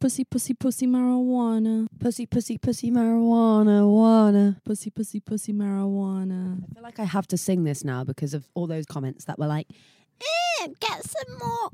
[0.00, 1.88] Pussy, pussy, pussy, marijuana.
[1.98, 4.60] Pussy, pussy, pussy, marijuana, wanna.
[4.64, 6.62] Pussy, pussy, pussy, marijuana.
[6.62, 9.40] I feel like I have to sing this now because of all those comments that
[9.40, 9.66] were like,
[10.20, 11.70] eh, get some more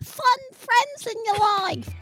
[0.00, 1.94] fun friends in your life.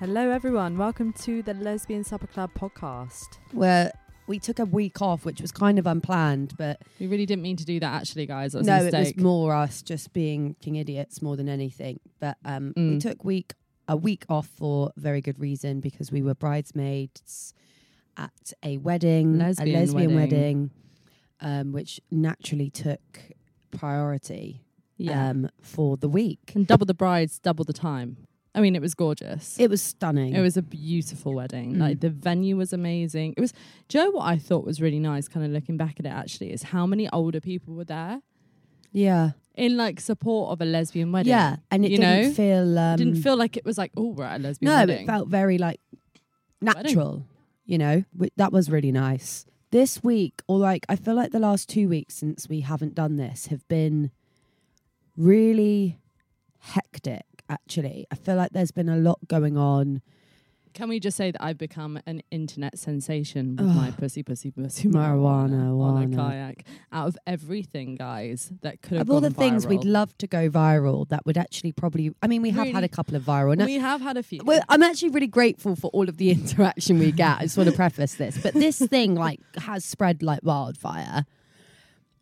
[0.00, 0.78] Hello, everyone.
[0.78, 3.36] Welcome to the Lesbian Supper Club podcast.
[3.52, 3.92] Where
[4.26, 7.56] we took a week off, which was kind of unplanned, but We really didn't mean
[7.56, 8.52] to do that, actually, guys.
[8.52, 12.00] That was no, a it was more us just being king idiots more than anything.
[12.20, 13.00] But um, we Mm.
[13.00, 13.54] took week
[13.88, 17.54] a week off for very good reason because we were bridesmaids
[18.16, 20.20] at a wedding, Lesbian a lesbian wedding.
[20.38, 20.70] wedding,
[21.40, 23.00] um, which naturally took
[23.70, 24.62] priority
[24.96, 25.30] yeah.
[25.30, 26.52] um, for the week.
[26.54, 28.16] and double the brides, double the time.
[28.56, 29.60] I mean, it was gorgeous.
[29.60, 30.34] It was stunning.
[30.34, 31.74] It was a beautiful wedding.
[31.74, 31.78] Mm.
[31.78, 33.34] Like the venue was amazing.
[33.36, 33.52] It was.
[33.88, 35.28] Joe, you know what I thought was really nice?
[35.28, 38.22] Kind of looking back at it, actually, is how many older people were there
[38.92, 41.30] yeah, in like support of a lesbian wedding.
[41.30, 42.32] yeah, and it you didn't know?
[42.32, 42.78] feel.
[42.78, 45.02] Um, didn't feel like it was like, oh, we're at a lesbian No, wedding.
[45.04, 45.80] it felt very like
[46.62, 47.26] natural.
[47.66, 48.04] You know,
[48.36, 49.44] that was really nice.
[49.70, 53.16] This week, or like, I feel like the last two weeks since we haven't done
[53.16, 54.12] this have been
[55.16, 55.98] really
[56.60, 57.35] hectic.
[57.48, 60.02] Actually, I feel like there's been a lot going on.
[60.74, 64.88] Can we just say that I've become an internet sensation with my pussy, pussy, pussy
[64.88, 66.64] Marijuana, marijuana on a kayak?
[66.92, 70.50] Out of everything, guys, that could have Of all the things we'd love to go
[70.50, 72.10] viral, that would actually probably.
[72.22, 73.56] I mean, we have had a couple of viral.
[73.56, 74.40] No, we have had a few.
[74.44, 77.38] Well, I'm actually really grateful for all of the interaction we get.
[77.38, 81.24] I just want to preface this, but this thing like has spread like wildfire,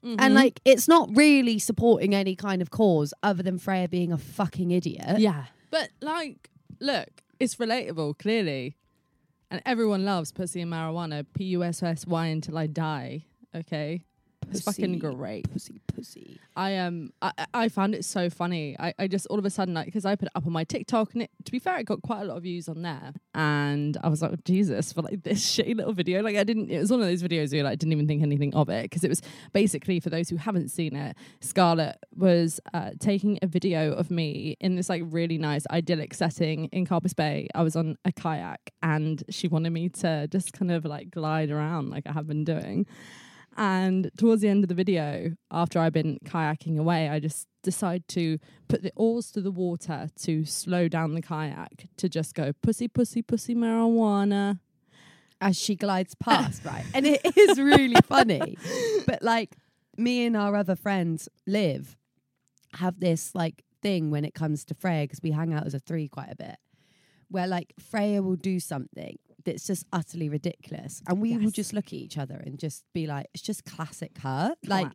[0.05, 0.17] Mhm.
[0.19, 4.19] and like it's not really supporting any kind of cause other than Freya being a
[4.19, 5.19] fucking idiot.
[5.19, 8.77] yeah, but like, look, it's relatable clearly,
[9.51, 11.25] and everyone loves pussy and marijuana.
[11.35, 13.25] P U S S Y until I die.
[13.55, 14.05] Okay,
[14.55, 15.51] it's fucking great.
[15.51, 16.39] pussy, pussy.
[16.57, 18.77] I um I, I- found it so funny.
[18.79, 20.65] I, I just all of a sudden like because I put it up on my
[20.65, 23.13] TikTok and it to be fair it got quite a lot of views on there
[23.35, 26.79] and I was like Jesus for like this shitty little video like I didn't it
[26.79, 29.09] was one of those videos where like didn't even think anything of it because it
[29.09, 34.11] was basically for those who haven't seen it Scarlett was uh, taking a video of
[34.11, 37.49] me in this like really nice idyllic setting in Carbis Bay.
[37.55, 41.51] I was on a kayak and she wanted me to just kind of like glide
[41.51, 42.87] around like I have been doing.
[43.57, 48.07] And towards the end of the video, after I've been kayaking away, I just decide
[48.09, 48.39] to
[48.69, 52.89] put the oars to the water to slow down the kayak to just go pussy,
[52.89, 54.61] pussy, pussy, marijuana.
[55.41, 58.57] As she glides past, right, and it is really funny.
[59.07, 59.57] But like
[59.97, 61.97] me and our other friends, Liv,
[62.75, 65.81] have this like thing when it comes to Freya because we hang out as a
[65.81, 66.57] three quite a bit,
[67.31, 71.87] where like Freya will do something that's just utterly ridiculous, and we will just look
[71.87, 74.87] at each other and just be like, "It's just classic her." Like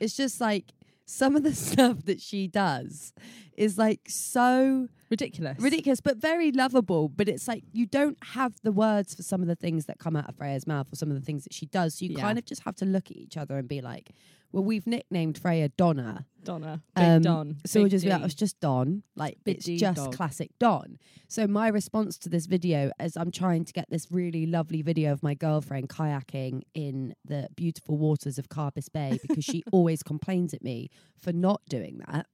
[0.00, 0.72] it's just like
[1.06, 3.12] some of the stuff that she does
[3.56, 5.58] is like so Ridiculous.
[5.60, 7.08] ridiculous, but very lovable.
[7.08, 10.16] But it's like you don't have the words for some of the things that come
[10.16, 11.94] out of Freya's mouth or some of the things that she does.
[11.98, 12.22] So you Yeah.
[12.22, 14.12] kind of just have to look at each other and be like,
[14.52, 16.82] "Well, we've nicknamed Freya Donna, Donna.
[16.96, 17.56] Big um, Don.
[17.66, 20.14] so we'll just be like, "Oh, it's just Don." Like Big it's D just dog.
[20.16, 20.98] classic Don.
[21.28, 25.12] So my response to this video, as I'm trying to get this really lovely video
[25.12, 30.54] of my girlfriend kayaking in the beautiful waters of Carbis Bay because she always complains
[30.54, 32.26] at me for not doing that.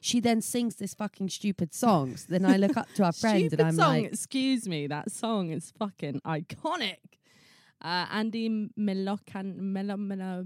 [0.00, 2.16] She then sings this fucking stupid song.
[2.16, 4.02] So then I look up to our friend Stupid and I'm like song.
[4.04, 6.96] like, Excuse me, that song is fucking iconic.
[7.82, 10.44] Uh, Andy Melocan, Melo, Melo,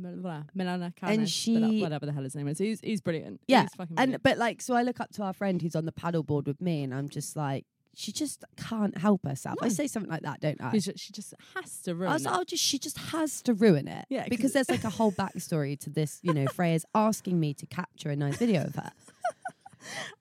[0.55, 3.41] Melo, And she- whatever the hell his name is, he's he's brilliant.
[3.49, 5.85] Yeah, he's fucking and but like, so I look up to our friend who's on
[5.85, 7.65] the paddleboard with me, and I'm just like,
[7.97, 9.57] she just can't help herself.
[9.63, 10.71] I say something like that, don't I?
[10.79, 13.89] She just has to ruin I was like, oh, just she just has to ruin
[13.89, 14.05] it.
[14.11, 16.21] Yeah, 'cause because there's like a whole backstory to this.
[16.23, 18.93] You know, Freya's asking me to capture a nice video of her,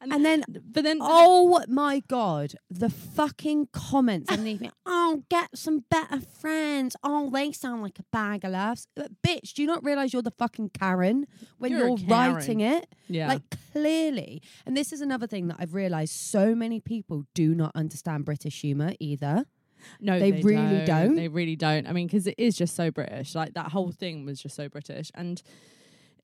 [0.01, 4.69] and then but then, oh my god, the fucking comments underneath me.
[4.85, 6.95] Oh, get some better friends.
[7.03, 8.87] Oh, they sound like a bag of laughs.
[8.95, 11.25] But bitch, do you not realize you're the fucking Karen
[11.57, 12.35] when You're you're, Karen.
[12.35, 12.87] writing it?
[13.07, 17.53] yeah, Like clearly, and this is another thing that I've realized: so many people do
[17.53, 19.45] not understand British humor either.
[19.99, 21.15] no, they really don't.
[21.15, 21.87] They really don't.
[21.87, 23.35] I mean, because it is just so British.
[23.35, 25.41] Like that whole thing was just so British, and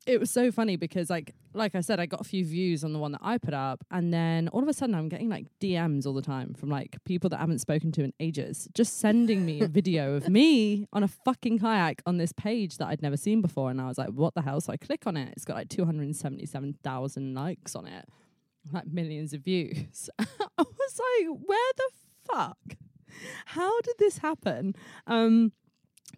[0.06, 2.94] it was so funny because, like, like I said, I got a few views on
[2.94, 5.46] the one that I put up, and then all of a sudden, I'm getting like
[5.60, 9.00] DMs all the time from like people that I haven't spoken to in ages, just
[9.00, 13.02] sending me a video of me on a fucking kayak on this page that I'd
[13.02, 14.62] never seen before, and I was like, what the hell?
[14.62, 15.34] So I click on it.
[15.36, 18.06] It's got like 277,000 likes on it,
[18.72, 20.10] like millions of views.
[20.20, 20.26] I
[20.58, 21.90] was like, where the
[22.32, 22.58] fuck?
[23.46, 24.76] How did this happen?
[25.08, 25.52] Um,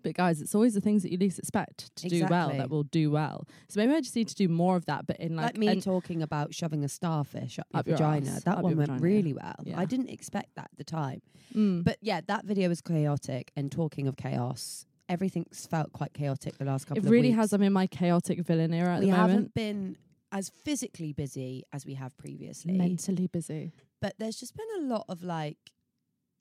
[0.04, 2.84] But guys, it's always the things that you least expect to do well that will
[2.84, 3.48] do well.
[3.70, 5.82] So maybe I just need to do more of that, but in like, Like, me
[5.82, 8.32] talking about shoving a starfish up your Up your vagina.
[8.32, 9.56] arse, that up one went vagina, really well.
[9.64, 9.80] yeah.
[9.80, 11.22] I didn't expect that at the time.
[11.56, 11.84] Mm.
[11.84, 13.52] But yeah, that video was chaotic.
[13.56, 17.52] And talking of chaos, everything's felt quite chaotic the last couple it really has.
[17.54, 19.30] I'm in my chaotic villain era at we the moment.
[19.32, 19.98] haven't been
[20.32, 22.74] as physically busy as we have previously.
[22.78, 23.74] Mentally busy.
[24.02, 25.58] but there's just been a lot of like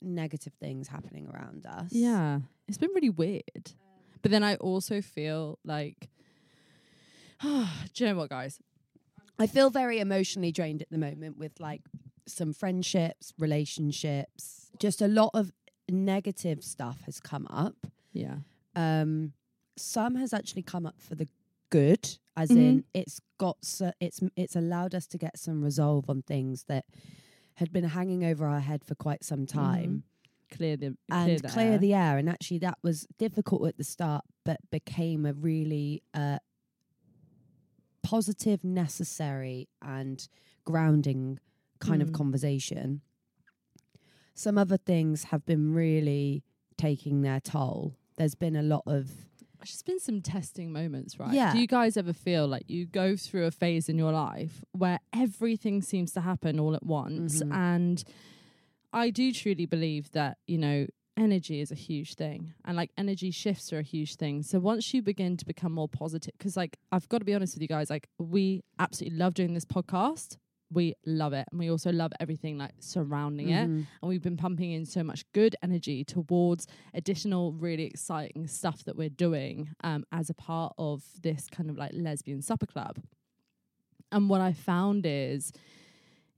[0.03, 1.93] negative things happening around us.
[1.93, 3.73] Yeah, it's been really weird.
[4.23, 6.09] But then I also feel like,
[7.43, 7.49] do
[7.97, 8.59] you know what, guys?
[9.39, 11.83] I feel very emotionally drained at the moment with like
[12.27, 15.51] some friendships, relationships, just a lot of
[15.91, 17.87] negative stuff has come up.
[18.13, 18.37] Yeah,
[18.77, 19.33] Um,
[19.77, 21.27] some has actually come up for the
[21.71, 22.57] good, as Mhm.
[22.57, 26.85] in it's got so, it's it's allowed us to get some resolve on things that
[27.55, 30.05] had been hanging over our head for quite some time
[30.51, 31.79] clear the and clear the clear air.
[31.79, 32.19] the air.
[32.19, 36.39] And actually, that was difficult at the start, but became a really uh,
[38.03, 40.27] positive, necessary, and
[40.65, 41.39] grounding
[41.79, 42.15] kind of Mm.
[42.15, 43.01] conversation.
[44.35, 46.43] Some other things have been really
[46.77, 47.97] taking their toll.
[48.17, 49.30] There's been a lot of
[49.61, 51.33] There's just been some testing moments, right?
[51.35, 51.53] Yeah.
[51.53, 55.01] Do you guys ever feel like you go through a phase in your life where
[55.13, 57.43] everything seems to happen all at once?
[57.43, 57.55] Mhm.
[57.55, 58.05] And
[58.93, 60.87] I do truly believe that, you know,
[61.17, 64.43] energy is a huge thing and like energy shifts are a huge thing.
[64.43, 67.55] So once you begin to become more positive, because like I've got to be honest
[67.55, 70.39] with you guys, like we absolutely love doing this podcast.
[70.73, 71.47] We love it.
[71.51, 73.87] And we also love everything like surrounding it Mhm.
[74.01, 78.97] and we've been pumping in so much good energy towards additional really exciting stuff that
[78.97, 83.01] we're doing um, as a part of this kind of like lesbian supper club
[84.13, 85.53] and what i found is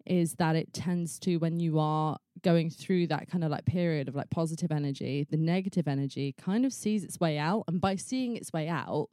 [0.04, 4.08] is that it tends to when you are going through that kind of like period
[4.08, 7.94] of like positive energy the negative energy kind of sees its way out and by
[7.96, 9.08] seeing its way out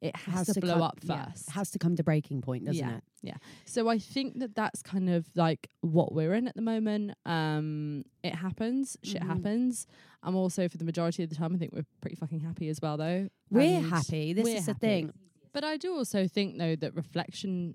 [0.00, 2.64] it has, to, blow come- up yeah, first it has to come to breaking point,
[2.64, 2.96] doesn't Yeah.
[2.98, 3.04] it?
[3.22, 3.36] Yeah.
[3.64, 7.14] So I think that that's kind of like what we're in at the moment.
[7.26, 9.26] Um, it happens, shit Mhm.
[9.26, 9.86] happens.
[10.22, 12.80] I'm also for the majority of the time, I think we're pretty fucking happy as
[12.80, 13.28] well, though.
[13.50, 14.32] We're And happy.
[14.32, 14.80] This we're is the happy.
[14.86, 15.12] thing.
[15.52, 17.74] But I do also think though that reflection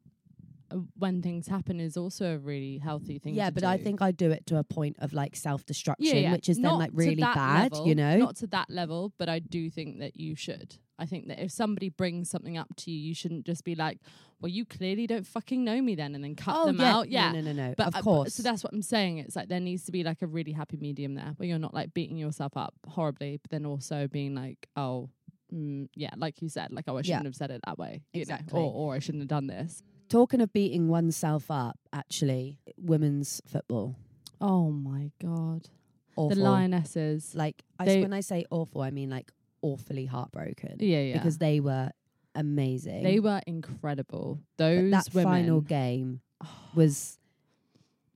[0.97, 3.35] when things happen is also a really healthy thing.
[3.35, 6.21] Yeah, but I think I do it to a point of like self destruction, yeah,
[6.21, 6.31] yeah.
[6.31, 8.17] which is then like really bad, level, you know?
[8.17, 10.77] Not to that level, but I do think that you should.
[10.99, 13.99] I think that if somebody brings something up to you, you shouldn't just be like,
[14.39, 16.95] "Well, you clearly don't fucking know me," then, and then cut oh, them yeah.
[16.95, 17.09] out.
[17.09, 17.73] Yeah, No, no, no, no.
[17.75, 18.35] But, of uh, but- course.
[18.35, 19.17] so that's what I'm saying.
[19.17, 21.73] It's like there needs to be like a really happy medium there where you're not
[21.73, 25.09] like beating yourself up horribly, but then also being like, oh,
[25.53, 28.01] mm, yeah, like you said, like, oh, I shouldn't have said it that way.
[28.13, 28.59] You Exactly.
[28.59, 28.65] Know?
[28.65, 29.81] Or, or I shouldn't have done this.
[30.13, 33.95] Talking of beating oneself up, actually, women's football.
[34.39, 35.69] Oh my God.
[36.15, 36.29] Awful.
[36.29, 37.33] The Lionesses.
[37.33, 39.31] Like, I, They- when I say awful, I mean like
[39.63, 40.75] awfully heartbroken.
[40.81, 41.13] yeah, yeah.
[41.17, 41.89] Because they were
[42.35, 43.01] amazing.
[43.03, 44.39] they were incredible.
[44.57, 45.31] But Those that women.
[45.33, 46.21] final game
[46.75, 47.17] was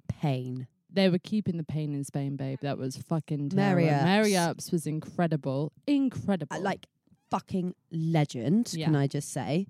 [0.07, 0.67] pain.
[0.93, 2.59] They were keeping the pain in Spain, babe.
[2.61, 4.05] That was fucking Mary terrible.
[4.05, 4.49] Mary Earps.
[4.49, 5.71] Earps was incredible.
[5.87, 6.55] Incredible.
[6.55, 6.85] Uh, like
[7.31, 8.85] fucking legend, Yeah.
[8.85, 9.65] can I just say?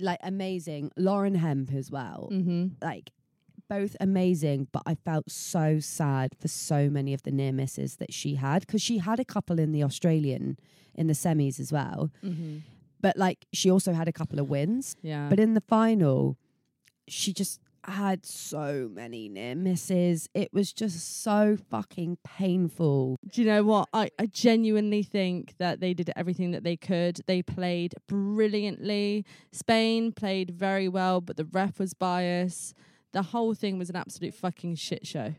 [0.00, 0.90] Like amazing.
[0.96, 2.28] Lauren Hemp as well.
[2.32, 2.68] mm-hmm.
[2.82, 3.10] Like
[3.68, 8.12] both amazing, but I felt so sad for so many of the near misses that
[8.12, 10.58] she had because she had a couple in the Australian
[10.94, 12.10] in the semis as well.
[12.24, 12.58] Mm-hmm.
[13.00, 14.96] But like she also had a couple of wins.
[15.02, 15.28] Yeah.
[15.28, 16.36] But in the final,
[17.08, 20.28] she just had so many near misses.
[20.34, 23.18] It was just so fucking painful.
[23.28, 23.88] Do you know what?
[23.92, 27.20] I, I genuinely think that they did everything that they could.
[27.26, 29.24] They played brilliantly.
[29.52, 32.74] Spain played very well, but the ref was biased.
[33.12, 35.34] The whole thing was an absolute fucking shit show.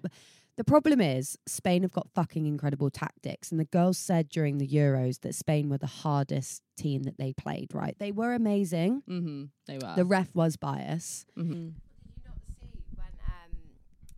[0.55, 4.67] The problem is Spain have got fucking incredible tactics, and the girls said during the
[4.67, 7.75] Euros that Spain were the hardest team that they played.
[7.75, 9.03] Right, they were amazing.
[9.07, 9.43] Mm-hmm.
[9.67, 9.93] They were.
[9.95, 11.27] The ref was biased.
[11.37, 11.51] mm-hmm.
[11.53, 13.51] Did you not see when um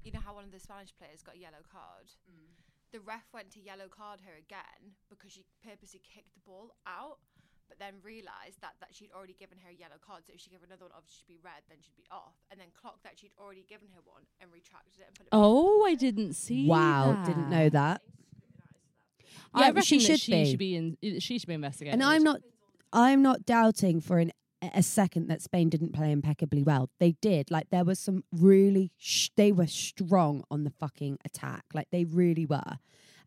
[0.01, 2.11] you know how one of the Spanish players got a yellow card?
[2.91, 7.19] The ref went to yellow card her again because she purposely kicked the ball out,
[7.69, 10.25] but then realised that, that she'd already given her a yellow card.
[10.27, 12.59] So if she gave another one, obviously she'd be red, then she'd be off, and
[12.59, 15.31] then clocked that she'd already given her one and retracted it and put it.
[15.31, 15.39] back.
[15.39, 16.67] Oh, I didn't see.
[16.67, 18.01] Wow, didn't know that.
[19.53, 20.45] I Yeah, reckon she that should she be.
[20.49, 20.97] should be in.
[21.19, 21.93] She should be investigated.
[21.93, 22.41] And I'm not,
[22.91, 26.89] I'm not doubting for an a second that Spain didn't play impeccably well.
[26.99, 27.49] They did.
[27.49, 31.63] Like there was some really, sh- they were strong on the fucking attack.
[31.73, 32.77] Like they really were.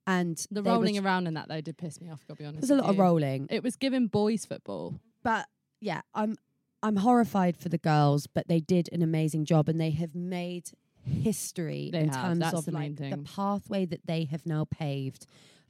[0.06, 2.24] And The rolling tr- around in that though did piss me off.
[2.26, 2.66] Gotta be honest.
[2.68, 3.46] There's a lot of rolling.
[3.50, 5.00] It was giving boys football.
[5.22, 5.46] but
[5.80, 6.36] yeah, I'm
[6.82, 10.70] I'm horrified for the girls, but they did an amazing job and they have made
[11.04, 14.64] history They in have, terms that's of the like the pathway that they have now
[14.70, 15.26] paved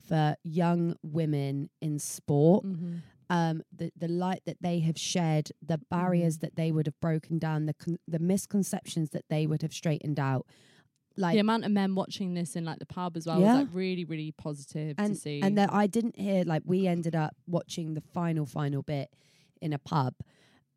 [0.08, 2.64] for young women in sport.
[2.64, 3.02] Mhm.
[3.34, 6.40] Um, the the light that they have shed, the barriers Mhm.
[6.42, 10.20] that they would have broken down, the con- the misconceptions that they would have straightened
[10.20, 10.44] out.
[11.16, 13.54] Like the amount of men watching this in like the pub as well Yeah.
[13.58, 15.40] was like really, really positive and to see.
[15.40, 19.08] and that I didn't hear like we ended up watching the final final bit
[19.62, 20.14] in a pub.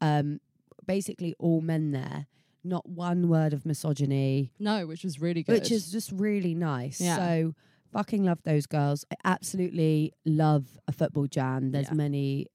[0.01, 0.39] Um,
[0.85, 2.27] basically all men there,
[2.63, 5.53] not one word of misogyny, no, which was really good.
[5.59, 7.01] which is just really nice.
[7.01, 7.15] Yeah.
[7.17, 7.55] So
[7.95, 9.05] fucking love those girls.
[9.11, 11.71] I absolutely love a football jam.
[11.71, 11.93] There's Yeah.
[11.93, 12.47] many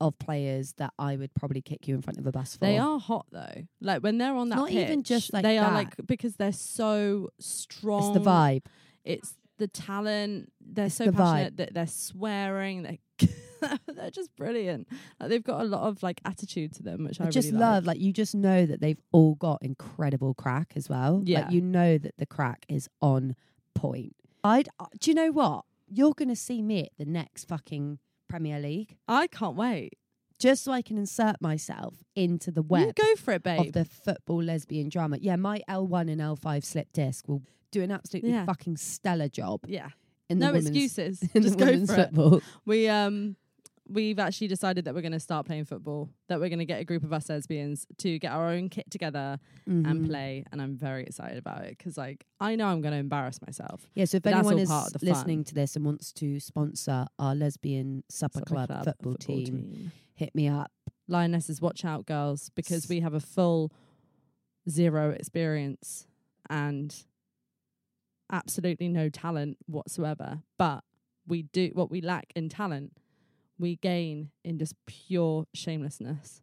[0.00, 2.60] of players that I would probably kick you in front of a bus for.
[2.60, 3.64] They are hot though.
[3.80, 7.30] Like when they're on that not even just like they are like because they're so
[7.40, 8.14] strong.
[8.14, 8.62] It's the vibe.
[9.04, 10.52] It's the talent.
[10.60, 11.16] They're so the vibe.
[11.16, 12.82] passionate that they're swearing.
[12.84, 12.98] They're
[13.92, 14.86] they're just brilliant.
[15.18, 17.58] Like they've got a lot of like attitude to them, which I, I just really
[17.58, 17.96] love Like.
[17.96, 21.22] like you just know that they've all got incredible crack as well.
[21.24, 21.40] Yeah.
[21.40, 23.34] Like you know that the crack is on
[23.74, 24.14] point.
[24.44, 25.64] I'd uh, do you know what?
[25.88, 28.96] You're gonna see me at the next fucking Premier League.
[29.06, 29.94] I can't wait.
[30.38, 33.60] Just so I can insert myself into the You web go for it, babe.
[33.60, 35.18] of the football lesbian drama.
[35.20, 37.42] Yeah, my L one and L five slip disc will
[37.72, 38.44] do an absolutely Yeah.
[38.44, 39.88] fucking stellar job yeah,
[40.28, 41.22] in no the excuses.
[41.34, 41.96] in just the go for it.
[41.96, 42.40] football.
[42.64, 43.34] We um
[43.88, 46.10] we've actually decided that we're going to start playing football.
[46.28, 48.90] That we're going to get a group of us lesbians to get our own kit
[48.90, 50.06] together and Mhm.
[50.06, 50.44] play.
[50.52, 53.88] And I'm very excited about it because like I know I'm going to embarrass myself.
[53.94, 54.90] Yeah, so if anyone is fun.
[55.00, 60.34] listening to this and wants to sponsor our lesbian supper, Supper club, football, team, hit
[60.34, 60.70] me up.
[61.06, 63.72] Lionesses, watch out, girls, because we have a full
[64.68, 66.06] zero experience
[66.50, 67.04] and
[68.30, 70.42] absolutely no talent whatsoever.
[70.58, 70.84] But
[71.26, 72.92] we do what we lack in talent,
[73.58, 76.42] we gain in just pure shamelessness.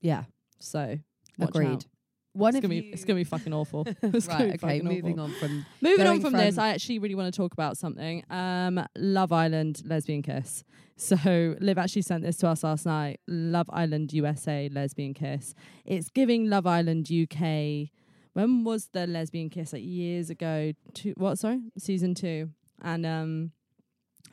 [0.00, 0.24] Yeah,
[0.58, 0.98] So
[1.40, 1.68] agreed.
[1.68, 1.86] out.
[2.32, 3.86] One It's gonna be it's gonna be fucking awful.
[4.02, 5.34] It's gonna be right, okay, moving awful.
[5.34, 8.22] on from Moving on Going from, this, I actually really want to talk about something.
[8.30, 10.64] Um, Love Island lesbian kiss.
[10.96, 13.20] So Liv actually sent this to us last night.
[13.26, 15.54] Love Island USA lesbian kiss.
[15.86, 17.88] It's giving Love Island UK.
[18.34, 19.72] When was the lesbian kiss?
[19.72, 20.72] Like years ago.
[20.92, 21.38] Two, what?
[21.38, 22.50] Sorry, season two.
[22.82, 23.52] And um,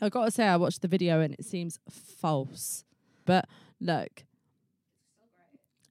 [0.01, 2.84] I got to say, I watched the video and it seems false.
[3.25, 3.46] But
[3.80, 4.24] look,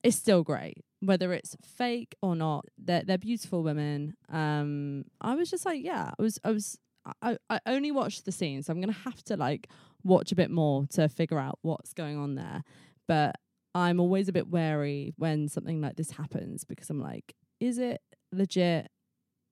[0.03, 0.85] it's still great.
[1.01, 4.17] Whether it's fake or not, they're they're beautiful women.
[4.31, 6.79] Um, I was just like, yeah, I was I was
[7.23, 9.69] I, I only watched the scene, so I'm gonna have to like
[10.03, 12.63] watch a bit more to figure out what's going on there.
[13.07, 13.37] But
[13.75, 18.01] I'm always a bit wary when something like this happens because I'm like, is it
[18.33, 18.91] legit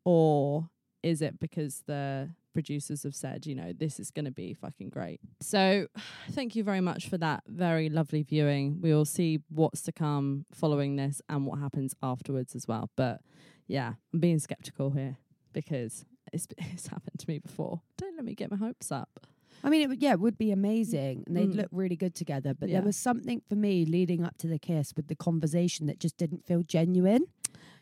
[0.05, 0.71] or
[1.03, 4.89] is it because the producers have said, you know, this is going to be fucking
[4.89, 5.21] great?
[5.41, 5.89] So,
[6.31, 8.81] thank you very much for that very lovely viewing.
[8.81, 12.89] We will see what's to come following this and what happens afterwards as well.
[12.97, 13.21] But
[13.67, 15.17] yeah, I'm being skeptical here
[15.53, 17.83] because it's, it's happened to me before.
[17.99, 19.21] Don't let me get my hopes up.
[19.63, 21.57] I mean, it would, yeah, it would be amazing, and they'd Mm.
[21.57, 22.53] look really good together.
[22.55, 22.77] But Yeah.
[22.81, 26.17] there was something for me leading up to the kiss with the conversation that just
[26.19, 27.25] didn't feel genuine.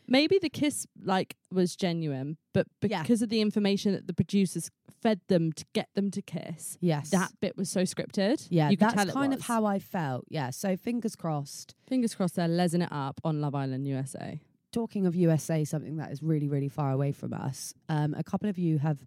[0.08, 3.02] Maybe the kiss like was genuine, but Yeah.
[3.02, 7.10] because of the information that the producers fed them to get them to kiss, Yes,
[7.10, 8.46] that bit was so scripted.
[8.50, 9.46] yeah, you could that's tell it kind of was.
[9.46, 10.24] how I felt.
[10.28, 11.74] Yeah, so fingers crossed.
[11.86, 14.40] Fingers crossed they're lesing it up on Love Island USA.
[14.72, 17.74] Talking of USA, something that is really, really far away from us.
[17.88, 19.04] Um, a couple of you have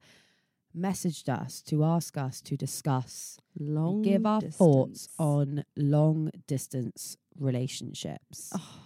[0.77, 4.57] messaged us to ask us to discuss, Long give our distance.
[4.57, 8.51] thoughts on long distance relationships.
[8.53, 8.79] Oh,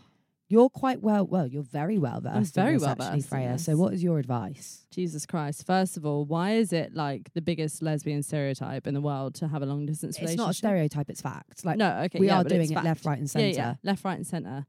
[0.51, 2.55] You're quite well, well, you're very well versed.
[2.55, 3.59] very well actually, versed Freya.
[3.59, 4.87] So, what is your advice?
[4.89, 5.65] Jesus Christ.
[5.65, 9.47] First of all, why is it like the biggest lesbian stereotype in the world to
[9.47, 10.39] have a long distance It's relationship?
[10.39, 11.63] It's not a stereotype; it's fact.
[11.63, 12.19] Like no, okay.
[12.19, 13.47] we yeah, are doing it left, right, and centre.
[13.47, 13.73] yeah, yeah.
[13.83, 14.65] left, right, and centre.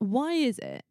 [0.00, 0.84] Why is it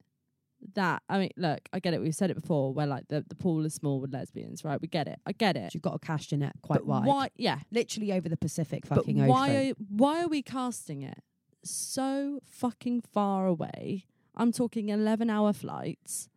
[0.76, 2.02] that I mean, look, I get it.
[2.02, 4.82] We've said it before, where like the, the pool is small with lesbians, right?
[4.82, 5.20] We get it.
[5.26, 5.74] I get it.
[5.74, 7.06] You've got to cast your net quite but wide.
[7.06, 7.30] why?
[7.36, 9.72] Yeah, Literally over the Pacific but fucking why ocean.
[9.72, 11.22] are why are we casting it
[11.70, 14.06] so fucking far away?
[14.36, 16.30] I'm talking eleven hour flights,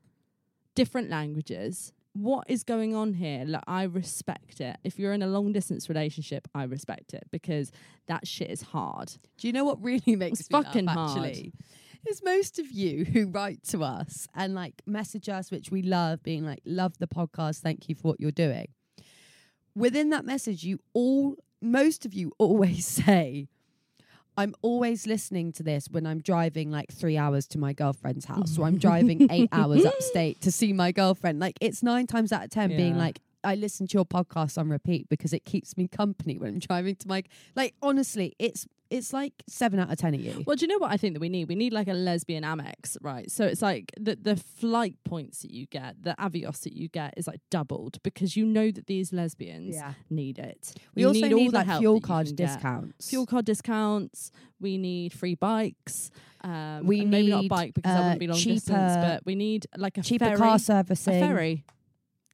[0.74, 1.92] different languages.
[2.12, 3.44] What is going on here?
[3.46, 4.76] Like, I respect it.
[4.82, 7.70] If you're in a long distance relationship, I respect it because
[8.08, 9.12] that shit is hard.
[9.38, 11.18] Do you know what really makes It's me fucking laugh, hard.
[11.26, 11.52] actually?
[12.08, 16.22] Is most of you who write to us and like message us, which we love,
[16.24, 18.68] being like, love the podcast, thank you for what you're doing.
[19.76, 23.48] Within that message, you all, most of you always say,
[24.40, 28.56] I'm always listening to this when I'm driving like three hours to my girlfriend's house.
[28.56, 31.40] So I'm driving eight hours upstate to see my girlfriend.
[31.40, 34.70] Like it's nine times out of 10 being like, I listen to your podcast on
[34.70, 37.22] repeat because it keeps me company when I'm driving to my,
[37.54, 40.42] like, honestly, it's it's like seven out of ten of you.
[40.46, 41.48] Well, do you know what I think that we need?
[41.48, 43.30] We need like a lesbian Amex, right?
[43.30, 47.14] So it's like the the flight points that you get, the Avios that you get
[47.16, 49.76] is like doubled because you know that these lesbians
[50.10, 50.74] need it.
[50.94, 53.08] We also need need, like fuel card discounts.
[53.10, 54.32] Fuel card discounts.
[54.60, 56.10] We need free bikes.
[56.42, 59.24] Um, We and maybe not a bike because that uh, wouldn't be long distance, but
[59.26, 61.20] we need like a cheaper ferry, car a servicing.
[61.20, 61.64] ferry,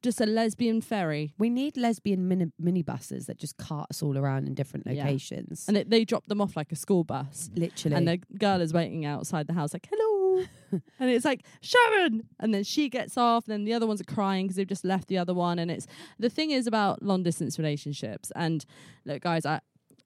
[0.03, 1.33] just a lesbian ferry.
[1.37, 5.03] We need lesbian mini minibuses that just cart us all around in different Yeah.
[5.03, 5.65] locations.
[5.67, 7.49] And it, they drop them off like a school bus.
[7.55, 7.95] Literally.
[7.95, 10.45] And the girl is waiting outside the house, like, hello.
[10.71, 12.23] and it's like, Sharon.
[12.39, 13.45] And then she gets off.
[13.47, 15.57] And then the other ones are crying because they've just left the other one.
[15.59, 15.87] And it's
[16.19, 18.31] the thing is about long distance relationships.
[18.35, 18.65] And
[19.05, 19.61] look, guys, I,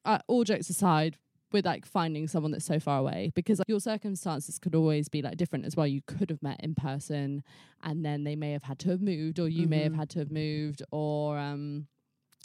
[0.05, 1.17] I, all jokes aside,
[1.51, 5.21] with like finding someone that's so far away because like, your circumstances could always be
[5.21, 5.87] like different as well.
[5.87, 7.43] You could have met in person
[7.83, 9.97] and then they may have had to have moved, or you may have Mhm.
[9.97, 11.87] had to have moved, or, um,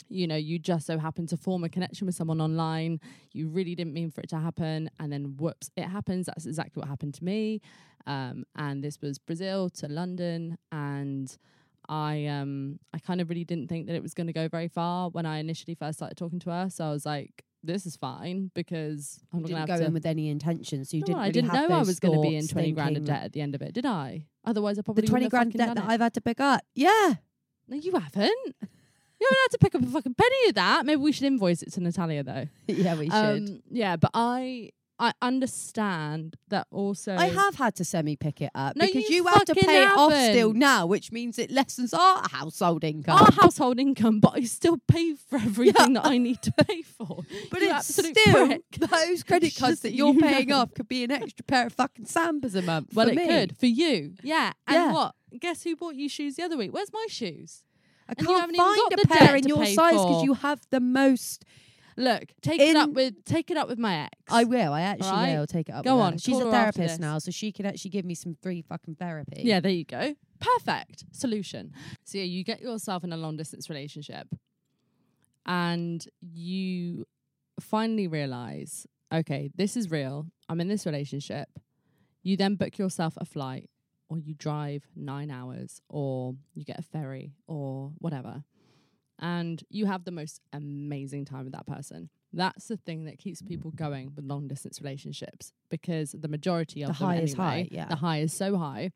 [0.09, 2.99] you know, you just so happen to form a connection with someone online.
[3.33, 4.89] You really didn't mean for it to happen.
[4.99, 6.27] And then whoops, it happens.
[6.27, 7.61] That's exactly what happened to me.
[8.05, 10.57] Um, and this was Brazil to London.
[10.71, 11.35] And
[11.89, 14.67] I um I kind of really didn't think that it was going to go very
[14.67, 16.69] far when I initially first started talking to her.
[16.69, 19.93] So I was like, this is fine because I'm not didn't going to go in
[19.93, 21.19] with any intention, so you No, didn't.
[21.19, 23.23] I really didn't have know I was going to be in 20 grand of debt
[23.23, 24.25] at the end of it, did I?
[24.45, 25.83] Otherwise, I The probably twenty grand debt that.
[25.87, 26.61] I've had to pick up.
[26.73, 27.15] Yeah.
[27.67, 28.55] No, you haven't.
[29.19, 30.85] You haven't had to pick up a fucking penny of that.
[30.85, 32.47] Maybe we should invoice it to Natalia though.
[32.67, 33.13] yeah, we should.
[33.13, 34.69] Um, yeah, but I
[34.99, 37.15] I understand that also.
[37.15, 39.83] I have had to semi pick it up No, because you you, have to pay
[39.83, 43.17] it off still now, which means it lessens our household income.
[43.17, 47.21] our household income, but I still pay for everything that I need to pay for.
[47.51, 48.13] but You it's still
[48.47, 48.61] prick.
[48.79, 50.59] those credit cards just that you're you paying know.
[50.61, 52.93] off could be an extra pair of fucking sambas a month.
[52.93, 53.27] Well, for it me.
[53.27, 54.53] could for you, yeah.
[54.67, 54.91] And Yeah.
[54.93, 55.15] what?
[55.39, 56.73] Guess who bought you shoes the other week?
[56.73, 57.63] Where's my shoes?
[58.09, 60.79] I and can't haven't even find a pair in your size because you have the
[60.79, 61.43] most.
[61.99, 64.11] Look, take it up with take it up with my ex.
[64.29, 64.71] I will.
[64.71, 65.37] I actually Right.
[65.39, 65.83] will take it up.
[65.83, 66.07] Go with her.
[66.07, 68.35] on, She's call a her after therapist now, so she can actually give me some
[68.41, 69.41] free fucking therapy.
[69.43, 70.15] Yeah, there you go.
[70.39, 71.71] Perfect solution.
[72.05, 74.27] So yeah, you get yourself in a long distance relationship,
[75.45, 77.05] and you
[77.59, 80.27] finally realize, okay, this is real.
[80.49, 81.49] I'm in this relationship.
[82.23, 83.69] You then book yourself a flight,
[84.09, 88.43] or you drive nine hours, or you get a ferry, or whatever,
[89.19, 92.09] and you have the most amazing time with that person.
[92.33, 96.89] That's the thing that keeps people going with long distance relationships because the majority of
[96.89, 97.85] The them high is anyway, high, yeah.
[97.87, 98.91] the high is so high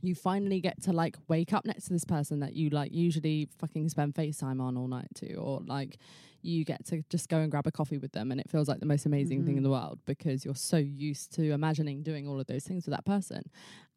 [0.00, 3.48] you finally get to like wake up next to this person that you like usually
[3.58, 5.98] fucking spend FaceTime on all night to, or like
[6.40, 8.80] you get to just go and grab a coffee with them and it feels like
[8.80, 9.64] the most amazing thing in Mhm.
[9.64, 13.04] the world because you're so used to imagining doing all of those things with that
[13.04, 13.42] person.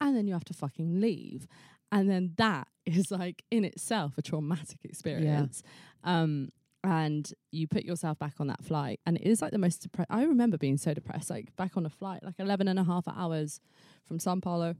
[0.02, 1.48] And then you have to fucking leave.
[1.92, 5.64] And then that is like in itself a traumatic experience.
[6.04, 6.50] Um
[6.84, 10.12] and you put yourself back on that flight and it is like the most depressed
[10.12, 13.08] i remember being so depressed like back on a flight like 11 and a half
[13.08, 13.60] hours
[14.08, 14.76] from sao paulo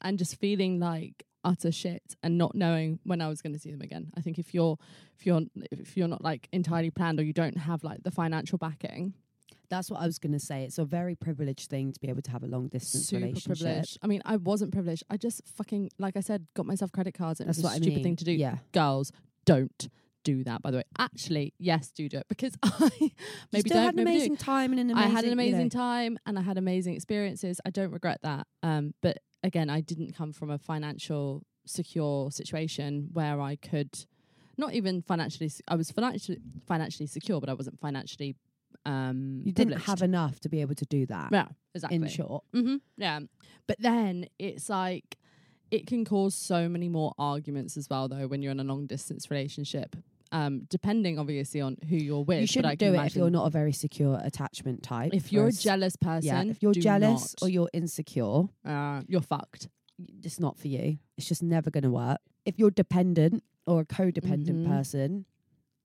[0.00, 3.70] and just feeling like utter shit and not knowing when I was going to see
[3.70, 4.10] them again.
[4.16, 4.78] I think if you're
[5.18, 8.58] if you're if you're not like entirely planned or you don't have like the financial
[8.58, 9.14] backing,
[9.70, 10.64] That's what I was going to say.
[10.64, 13.58] It's a very privileged thing to be able to have a long distance super relationship.
[13.58, 13.98] privileged.
[14.02, 15.02] I mean, I wasn't privileged.
[15.10, 17.40] I just fucking like I said, got myself credit cards.
[17.40, 18.04] And That's it was what a I stupid mean.
[18.04, 18.32] thing to do.
[18.32, 18.58] Yeah.
[18.72, 19.12] Girls,
[19.44, 19.88] don't
[20.22, 20.62] do that.
[20.62, 22.90] By the way, actually, yes, do do it because I
[23.52, 24.16] maybe still don't had an maybe do.
[24.16, 25.10] amazing time and an amazing.
[25.10, 27.60] I had an you know- amazing time and I had amazing experiences.
[27.66, 28.46] I don't regret that.
[28.62, 33.90] Um, but again, I didn't come from a financial secure situation where I could
[34.56, 35.50] not even financially.
[35.68, 38.36] I was financially financially secure, but I wasn't financially.
[38.86, 41.30] Um, You didn't have enough to be able to do that.
[41.32, 41.96] yeah, exactly.
[41.96, 43.20] In short, hmm Yeah.
[43.66, 45.16] But then it's like
[45.70, 48.86] it can cause so many more arguments as well, though, when you're in a long
[48.86, 49.96] distance relationship.
[50.32, 52.40] Um, depending obviously on who you're with.
[52.40, 55.14] you shouldn't do it if you're not a very secure attachment type.
[55.14, 57.42] If you're a jealous person, yeah, if you're jealous not.
[57.42, 59.68] or you're insecure, uh, you're fucked.
[60.24, 60.98] it's not for you.
[61.16, 62.18] It's just never going to work.
[62.44, 64.66] If you're dependent or a codependent Mhm.
[64.66, 65.24] person,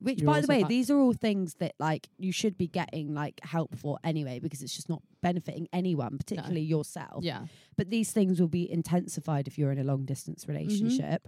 [0.01, 3.13] which You're by the way, these are all things that like you should be getting
[3.13, 7.23] like help for anyway because it's just not benefiting anyone, particularly yourself.
[7.23, 7.45] Yeah.
[7.75, 11.27] But these things will be intensified if you're in a long distance relationship.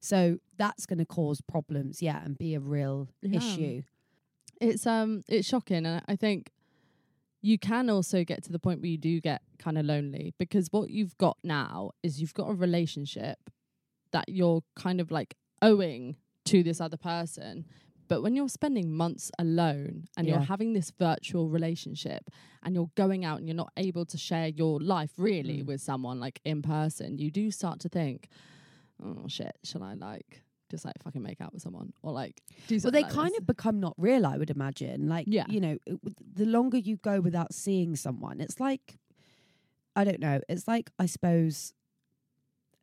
[0.00, 3.38] So that's going to cause problems, yeah, and be a real Yeah.
[3.38, 3.82] issue.
[4.60, 6.52] It's um it's shocking and I think
[7.44, 10.68] you can also get to the point where you do get kind of lonely because
[10.70, 13.38] what you've got now is you've got a relationship
[14.12, 17.64] that you're kind of like owing to this other person.
[18.12, 20.34] But when you're spending months alone and Yeah.
[20.34, 22.28] you're having this virtual relationship
[22.62, 25.66] and you're going out and you're not able to share your life really Mm.
[25.66, 28.28] with someone like in person, you do start to think,
[29.02, 32.74] oh shit, shall I like just like fucking make out with someone or like do
[32.74, 32.92] Well, something.
[32.92, 33.38] they like kind this.
[33.40, 35.08] of become not real, I would imagine.
[35.08, 35.46] Like, Yeah.
[35.48, 35.98] you know, it,
[36.34, 38.98] the longer you go without seeing someone, it's like,
[39.96, 41.72] I don't know, it's like, I suppose,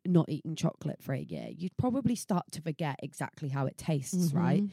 [0.04, 1.48] not eating chocolate for a year.
[1.56, 4.64] You'd probably start to forget exactly how it tastes, right?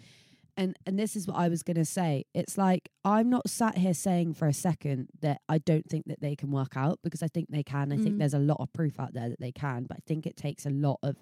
[0.58, 2.26] And and this is what I was going to say.
[2.34, 6.20] It's like I'm not sat here saying for a second that I don't think that
[6.20, 7.92] they can work out because I think they can.
[7.92, 8.20] I think Mhm.
[8.20, 10.66] there's a lot of proof out there that they can, but I think it takes
[10.66, 11.16] a lot of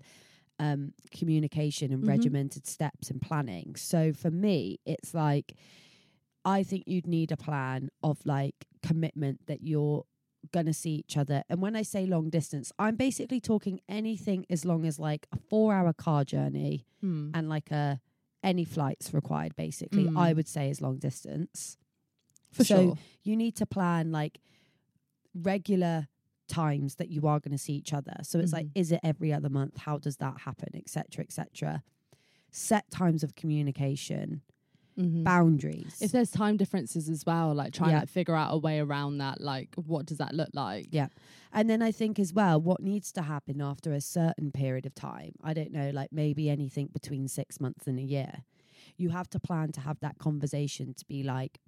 [0.58, 2.08] um, communication and Mhm.
[2.08, 3.76] regimented steps and planning.
[3.76, 5.58] So for me, it's like
[6.45, 10.06] I think you'd need a plan of like commitment that you're
[10.54, 11.43] gonna see each other.
[11.50, 15.38] And when I say long distance, I'm basically talking anything as long as like a
[15.38, 17.32] four hour car journey Mm.
[17.34, 18.00] and like a
[18.45, 20.17] any flights required basically Mm.
[20.17, 21.77] i would say is long distance
[22.51, 22.95] for so sure.
[23.23, 24.39] you need to plan like
[25.34, 26.08] regular
[26.47, 28.71] times that you are going to see each other so it's like Mhm.
[28.75, 31.84] is it every other month how does that happen etc etc
[32.51, 34.41] set times of communication
[34.97, 35.23] Mhm.
[35.23, 37.95] boundaries If there's time differences as well, like trying Yeah.
[37.95, 40.88] to like, figure out a way around that, like what does that look like?
[40.91, 41.08] Yeah.
[41.51, 44.93] And then I think as well, what needs to happen after a certain period of
[44.95, 48.43] time, I don't know, like maybe anything between six months and a year,
[48.97, 51.60] you have to plan to have that conversation to be like,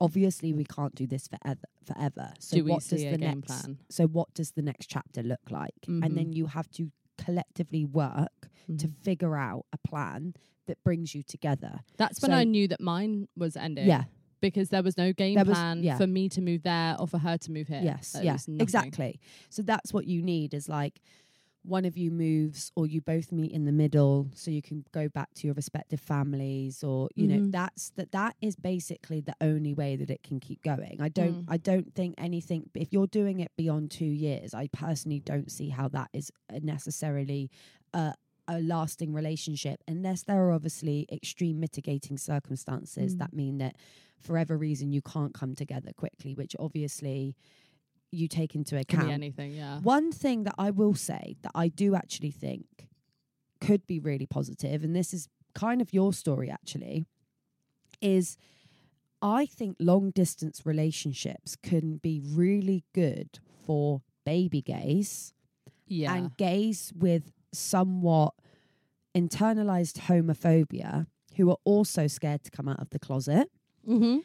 [0.00, 1.64] obviously we can't do this forever.
[1.84, 2.32] Forever.
[2.38, 3.46] So Do what does the next?
[3.46, 3.78] plan?
[3.90, 5.90] So what does the next chapter look like?
[6.02, 6.16] And Mhm.
[6.16, 8.94] then you have to collectively work to Mhm.
[9.02, 10.34] figure out a plan
[10.66, 11.80] that brings you together.
[11.96, 13.86] That's when I knew that mine was ending.
[13.88, 14.04] Yeah.
[14.40, 15.98] Because there was no game was- plan yeah.
[15.98, 17.82] for me to move there or for her to move here.
[17.82, 19.20] Yes, There yeah, exactly.
[19.50, 21.00] So that's what you need is like
[21.62, 25.10] one of you moves or you both meet in the middle so you can go
[25.10, 27.52] back to your respective families or you know Mhm.
[27.52, 31.02] that's that that is basically the only way that it can keep going.
[31.02, 31.44] I don't Mm.
[31.48, 35.68] I don't think anything if you're doing it beyond 2 years I personally don't see
[35.68, 37.50] how that is uh, necessarily
[37.92, 38.14] a
[38.54, 43.18] a lasting relationship unless there are obviously extreme mitigating circumstances Mm.
[43.18, 43.76] that mean that
[44.18, 47.36] for whatever reason you can't come together quickly which obviously
[48.12, 49.78] you take into Can account be anything, yeah.
[49.80, 52.88] one thing that I will say that I do actually think
[53.60, 57.06] could be really positive, and this is kind of your story actually,
[58.00, 58.36] is
[59.22, 65.32] I think long distance relationships can be really good for baby gays
[65.86, 66.14] Yeah.
[66.14, 68.34] and gays with somewhat
[69.16, 73.48] internalized homophobia who are also scared to come out of the closet
[73.88, 74.18] mm-hmm.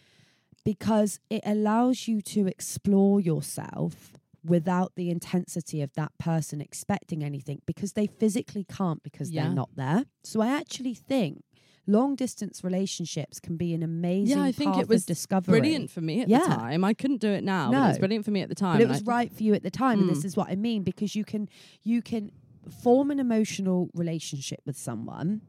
[0.63, 7.61] because it allows you to explore yourself without the intensity of that person expecting anything
[7.65, 9.43] because they physically can't because Yeah.
[9.45, 10.05] they're not there.
[10.23, 11.43] So I actually think
[11.87, 15.59] long distance relationships can be an amazing yeah, I think it was discovery.
[15.59, 16.39] Brilliant for me at Yeah.
[16.39, 16.83] the time.
[16.83, 17.71] I couldn't do it now.
[17.71, 18.77] But it was brilliant for me at the time.
[18.77, 20.25] But it was I- right for you at the time, and this Mm.
[20.25, 21.49] is what I mean because you can
[21.83, 22.31] you can
[22.69, 25.41] form an emotional relationship with someone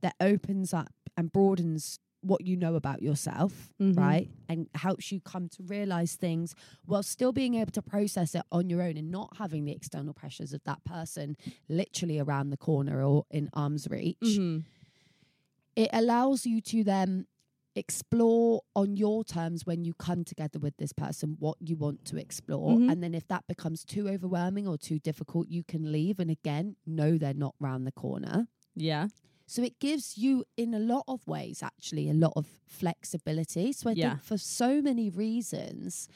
[0.00, 3.96] that opens up and broadens what you know about yourself, Mhm.
[3.96, 4.30] right?
[4.48, 6.54] And helps you come to realize things
[6.86, 10.14] while still being able to process it on your own and not having the external
[10.14, 11.36] pressures of that person
[11.68, 14.64] literally around the corner or in arm's reach Mhm.
[15.74, 17.26] it allows you to then
[17.74, 22.16] explore on your terms when you come together with this person what you want to
[22.16, 22.90] explore Mhm.
[22.90, 26.76] and then if that becomes too overwhelming or too difficult you can leave and again
[26.86, 29.08] know they're not round the corner Yeah.
[29.46, 33.88] so it gives you in a lot of ways actually a lot of flexibility so
[33.90, 34.10] i Yeah.
[34.10, 36.08] think for so many reasons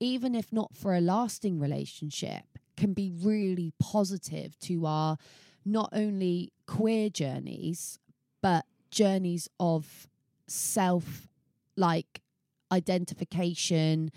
[0.00, 5.18] even if not for a lasting relationship can be really positive to our
[5.64, 7.98] not only queer journeys
[8.40, 10.08] but journeys of
[10.52, 11.28] self
[11.76, 12.20] like
[12.70, 14.10] identification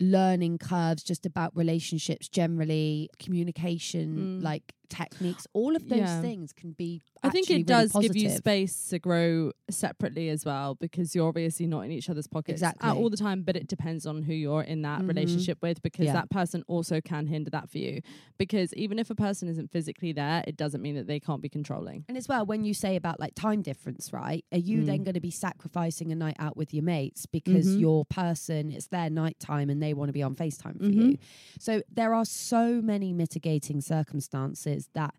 [0.00, 4.42] learning curves just about relationships generally communication Mm.
[4.42, 6.20] like techniques all of those Yeah.
[6.20, 10.44] things can be I think it really does give you space to grow separately as
[10.44, 12.90] well because you're obviously not in each other's pockets at Exactly.
[13.02, 15.08] all the time, but it depends on who you're in that Mhm.
[15.08, 16.12] relationship with because Yeah.
[16.12, 18.02] that person also can hinder that for you.
[18.38, 21.48] Because even if a person isn't physically there, it doesn't mean that they can't be
[21.48, 22.04] controlling.
[22.08, 24.44] And as well, when you say about like time difference, right?
[24.52, 25.04] Are you then Mm.
[25.06, 27.80] going to be sacrificing a night out with your mates because Mhm.
[27.80, 31.10] your person, it's their night time and they want to be on FaceTime for Mhm.
[31.12, 31.18] you?
[31.58, 35.14] So there are so many mitigating circumstances that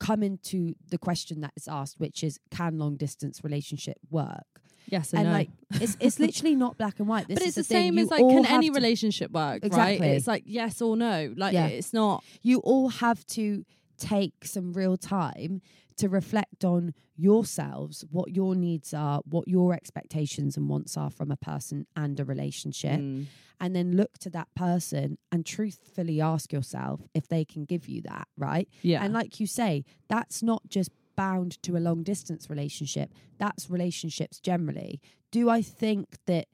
[0.00, 4.44] come into the question that is asked, which is can long distance relationship work?
[4.88, 5.32] Yes and, And no.
[5.34, 7.26] like it's it's literally not black and white.
[7.28, 10.00] This but is it's the, thing, same as like can any relationship work, Exactly.
[10.08, 10.16] right?
[10.16, 11.32] It's like yes or no.
[11.36, 11.66] Like Yeah.
[11.66, 13.64] it's not you all have to
[13.98, 15.62] take some real time
[16.02, 21.30] to reflect on yourselves, what your needs are, what your expectations and wants are from
[21.30, 23.26] a person and a relationship, Mm.
[23.60, 28.00] and then look to that person and truthfully ask yourself if they can give you
[28.02, 28.68] that, right?
[28.82, 29.02] yeah.
[29.04, 33.08] And like you say, that's not just bound to a long distance relationship.
[33.38, 35.00] That's relationships generally.
[35.30, 36.46] Do I think that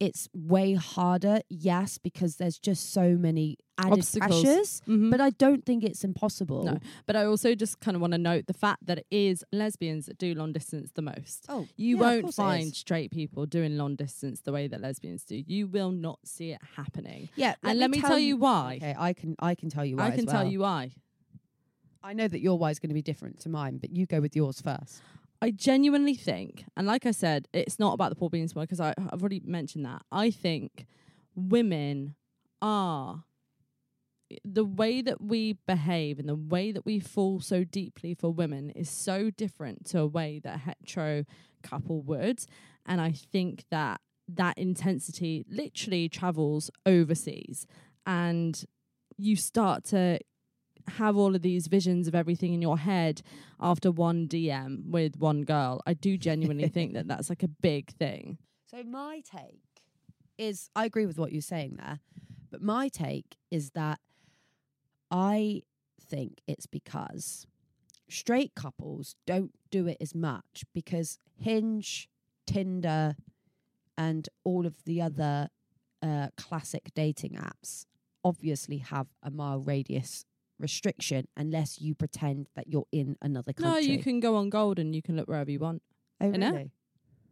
[0.00, 1.40] it's way harder?
[1.48, 4.42] Yes, because there's just so many added Obstacles.
[4.42, 4.82] pressures.
[4.86, 5.10] Mhm.
[5.10, 6.64] But I don't think it's impossible.
[6.64, 6.78] No.
[7.06, 10.06] But I also just kind of want to note the fact that it is lesbians
[10.06, 11.46] that do long distance the most.
[11.48, 15.42] Oh, You yeah, won't find straight people doing long distance the way that lesbians do.
[15.46, 17.28] You will not see it happening.
[17.36, 18.76] Yeah, and let me tell you why.
[18.76, 20.06] Okay, I can I can tell you why.
[20.06, 20.92] I can as tell you why.
[22.02, 24.20] I know that your why is going to be different to mine, but you go
[24.20, 25.02] with yours first.
[25.40, 28.80] I genuinely think, and like I said, it's not about the Paul Beans one because
[28.80, 30.02] I've already mentioned that.
[30.10, 30.86] I think
[31.34, 32.16] women
[32.60, 33.24] are
[34.44, 38.70] the way that we behave and the way that we fall so deeply for women
[38.70, 41.24] is so different to a way that a hetero
[41.62, 42.40] couple would.
[42.84, 47.66] And I think that that intensity literally travels overseas
[48.06, 48.62] and
[49.16, 50.18] you start to
[50.88, 53.22] have all of these visions of everything in your head
[53.60, 55.82] after one DM with one girl.
[55.86, 58.38] I do genuinely think that that's like a big thing.
[58.70, 59.62] So my take
[60.36, 62.00] is I agree with what you're saying there,
[62.50, 63.98] but my take is that
[65.10, 65.62] I
[66.00, 67.46] think it's because
[68.08, 72.08] straight couples don't do it as much because Hinge,
[72.46, 73.16] Tinder,
[73.96, 75.48] and all of the other
[76.02, 77.84] uh, classic dating apps
[78.24, 80.24] obviously have a mile radius
[80.58, 83.70] restriction unless you pretend that you're in another country.
[83.70, 85.82] No, you can go on gold and you can look wherever you want.
[86.20, 86.70] Oh, really?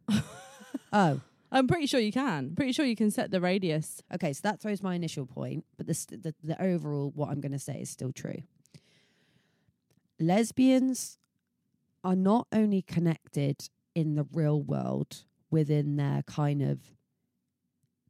[0.93, 2.55] oh, I'm pretty sure you can.
[2.55, 4.01] Pretty sure you can set the radius.
[4.13, 7.41] Okay, so that throws my initial point, but the st- the, the overall what I'm
[7.41, 8.43] going to say is still true.
[10.19, 11.17] Lesbians
[12.03, 16.79] are not only connected in the real world within their kind of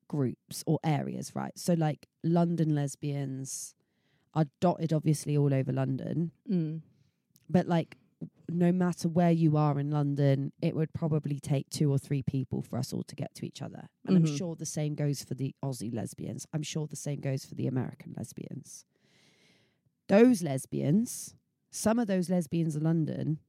[0.07, 1.51] groups or areas, right?
[1.55, 3.75] So like London lesbians
[4.37, 6.81] are dotted obviously all over London, Mm.
[7.49, 7.97] but like
[8.49, 12.61] no matter where you are in London, it would probably take two or three people
[12.61, 13.89] for us all to get to each other.
[14.05, 14.19] And Mhm.
[14.29, 16.47] I'm sure the same goes for the Aussie lesbians.
[16.53, 18.85] I'm sure the same goes for the American lesbians.
[20.07, 21.35] Those lesbians,
[21.69, 23.39] some of those lesbians in London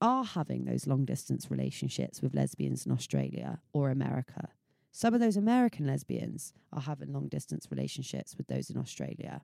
[0.00, 4.50] are having those long distance relationships with lesbians in Australia or America.
[4.90, 9.40] Some of those American lesbians are having long distance relationships with those in Australia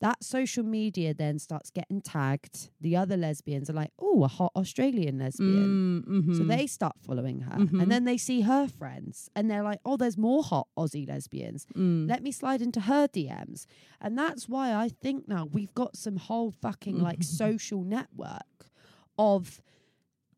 [0.00, 2.68] that social media then starts getting tagged.
[2.80, 6.04] The other lesbians are like, oh, a hot Australian lesbian.
[6.06, 6.36] Mm, mhm.
[6.36, 7.56] So they start following her.
[7.56, 7.80] Mhm.
[7.82, 11.66] And then they see her friends and they're like, oh, there's more hot Aussie lesbians.
[11.74, 12.08] Mm.
[12.08, 13.64] Let me slide into her DMs.
[14.00, 18.70] And that's why I think now we've got some whole fucking like social network
[19.18, 19.62] of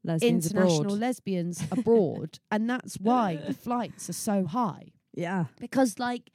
[0.04, 0.98] Lesbians international abroad.
[1.00, 2.38] lesbians abroad.
[2.52, 5.46] And that's why the flights are so high yeah.
[5.60, 6.30] because like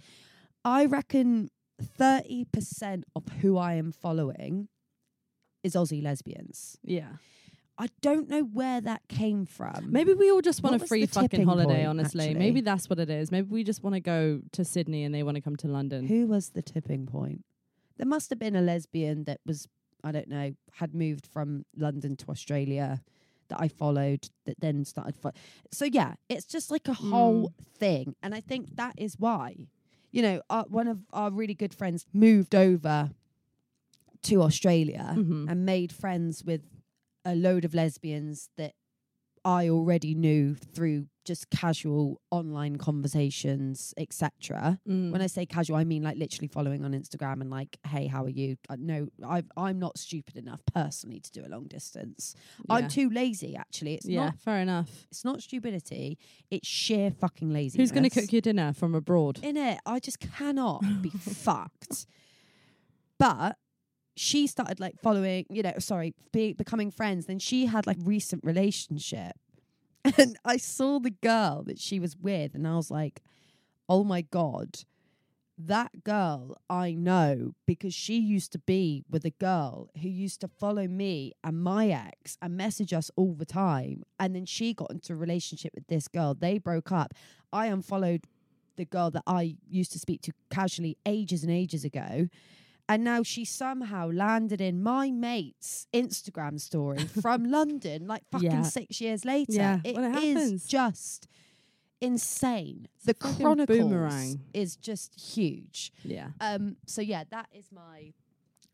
[0.65, 1.49] I reckon
[1.83, 4.67] thirty percent of who I am following
[5.63, 6.77] is Aussie lesbians.
[6.83, 7.13] Yeah.
[7.77, 9.91] I don't know where that came from.
[9.91, 12.25] Maybe we all just want What a free fucking holiday, point, honestly.
[12.25, 12.39] actually?
[12.39, 13.31] Maybe that's what it is.
[13.31, 16.05] Maybe we just want to go to Sydney and they want to come to London.
[16.05, 17.43] who was the tipping point?
[17.97, 19.67] There must have been a lesbian that was
[20.03, 23.01] I don't know had moved from London to Australia
[23.47, 25.15] that I followed that then started.
[25.15, 25.31] Fo-
[25.71, 27.63] so yeah, it's just like a whole hmm.
[27.77, 29.67] thing, and I think that is why.
[30.13, 33.09] You know, uh, one of our really good friends moved over
[34.23, 35.49] to Australia Mhm.
[35.49, 36.61] and made friends with
[37.25, 38.73] a load of lesbians that
[39.45, 44.79] I already knew through just casual online conversations, etc.
[44.87, 45.11] Mm.
[45.11, 48.23] When I say casual, I mean like literally following on Instagram and like, "Hey, how
[48.23, 52.35] are you?" Uh, no, I I'm not stupid enough personally to do a long distance.
[52.69, 53.55] I'm too lazy.
[53.55, 54.39] Actually, it's yeah, not.
[54.39, 54.89] fair enough.
[55.11, 56.17] It's not stupidity.
[56.49, 57.81] It's sheer fucking laziness.
[57.89, 59.39] Who's going to cook your dinner from abroad?
[59.43, 59.79] in it?
[59.85, 62.05] I just cannot be fucked.
[63.19, 63.57] But
[64.15, 67.25] she started like following, you know, sorry, be, becoming friends.
[67.25, 69.33] Then she had like recent relationship,
[70.17, 73.21] and I saw the girl that she was with, and I was like,
[73.89, 74.79] oh my god.
[75.55, 80.47] That girl I know because she used to be with a girl who used to
[80.47, 84.03] follow me and my ex and message us all the time.
[84.19, 86.33] And then she got into a relationship with this girl.
[86.33, 87.13] They broke up.
[87.53, 88.25] I unfollowed
[88.77, 92.27] the girl that I used to speak to casually ages and ages ago.
[92.89, 98.61] And now she somehow landed in my mate's Instagram story from London, like fucking Yeah.
[98.63, 99.53] six years later.
[99.53, 101.27] Yeah, It well, it is just
[102.01, 102.87] insane.
[102.95, 104.41] It's the Chronicles boomerang.
[104.53, 105.91] is just huge.
[106.03, 106.29] Yeah.
[106.41, 108.13] Um, so yeah, that is my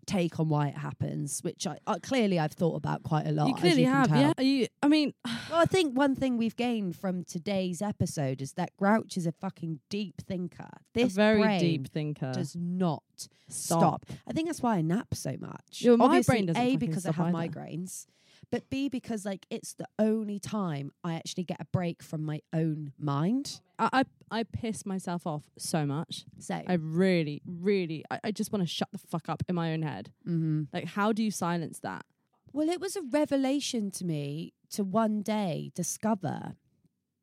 [0.10, 3.48] take on why it happens, which I uh, clearly I've thought about quite a lot.
[3.48, 4.44] You clearly can have, yeah.
[4.44, 4.68] You?
[4.82, 5.14] I mean,
[5.50, 9.32] Well, I think one thing we've gained from today's episode is that Grouch is a
[9.32, 10.70] fucking deep thinker.
[10.94, 12.32] This a very deep thinker.
[12.34, 13.04] does not
[13.48, 14.06] Stop.
[14.06, 14.06] stop.
[14.28, 15.84] I think that's why I nap so much.
[15.86, 17.50] Well, my Obviously, brain doesn't a because I have either.
[17.50, 18.06] migraines,
[18.52, 22.42] but B because like it's the only time I actually get a break from my
[22.54, 23.62] own mind.
[23.78, 26.26] I, I I piss myself off so much.
[26.40, 29.74] So I really, really, I, I just want to shut the fuck up in my
[29.74, 30.12] own head.
[30.28, 30.64] mm-hmm.
[30.72, 32.06] Like, how do you silence that?
[32.52, 36.56] Well, it was a revelation to me to one day discover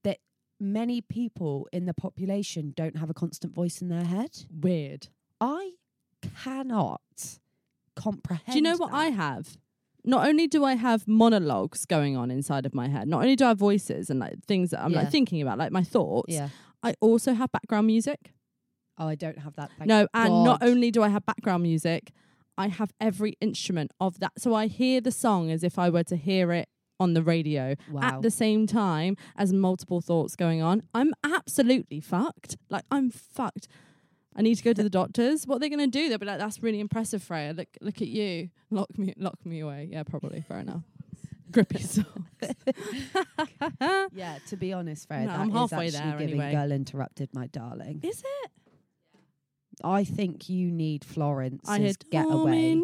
[0.05, 0.19] that
[0.61, 4.45] many people in the population don't have a constant voice in their head.
[4.51, 5.09] Weird.
[5.41, 5.73] I
[6.43, 7.01] cannot
[7.95, 8.47] comprehend.
[8.49, 8.97] Do you know what that.
[8.97, 9.57] I have?
[10.07, 13.45] Not only do I have monologues going on inside of my head, not only do
[13.45, 15.01] I have voices and like things that I'm Yeah.
[15.01, 16.49] like thinking about, like my thoughts, Yeah.
[16.83, 18.33] I also have background music.
[18.99, 19.71] Oh, I don't have that.
[19.77, 20.69] Thank no, and not God.
[20.69, 22.12] only do I have background music,
[22.57, 24.33] I have every instrument of that.
[24.38, 27.75] So I hear the song as if I were to hear it on the radio
[27.90, 28.01] wow.
[28.03, 30.83] at the same time as multiple thoughts going on.
[30.95, 32.57] I'm absolutely fucked.
[32.71, 33.69] Like I'm fucked.
[34.37, 35.46] I need to go to the doctors.
[35.46, 36.09] What are they going to do?
[36.09, 37.55] They'll be like, "That's really impressive, Freya.
[37.57, 38.51] Look, look at you.
[38.70, 40.42] Lock me, lock me away." Yeah, probably.
[40.42, 40.83] Fair enough.
[41.51, 42.07] Grippy socks.
[44.12, 46.53] yeah, to be honest, Freya, No, that I'm is halfway actually there giving anyway.
[46.53, 48.01] girl interrupted, my darling.
[48.03, 48.51] Is it?
[49.85, 52.81] I think you need Florence's I had getaway.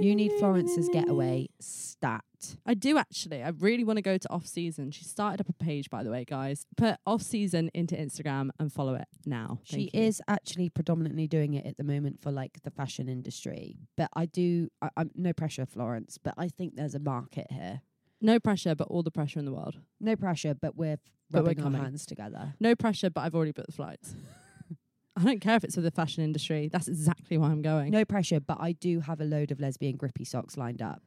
[0.00, 2.22] You need Florence's getaway stat.
[2.66, 3.42] I do actually.
[3.42, 4.90] I really want to go to off season.
[4.90, 6.66] She started up a page, by the way, guys.
[6.76, 9.60] Put off season into Instagram and follow it now.
[9.64, 10.00] She you.
[10.00, 13.78] is actually predominantly doing it at the moment for like the fashion industry.
[13.96, 17.80] But I do, I, I'm no pressure, Florence, but I think there's a market here.
[18.20, 19.76] no pressure, but all the pressure in the world.
[20.00, 20.98] No pressure, but we're
[21.30, 22.54] But we're rubbing our hands together.
[22.60, 24.14] No pressure, but I've already booked the flights.
[25.16, 26.68] I don't care if it's for the fashion industry.
[26.70, 27.90] That's exactly why I'm going.
[27.90, 31.02] No pressure, but I do have a load of lesbian grippy socks lined up,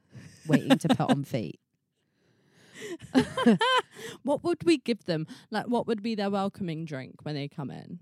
[0.48, 1.60] waiting to put on feet.
[4.24, 5.28] what would we give them?
[5.52, 8.00] Like, what would be their welcoming drink when they come in?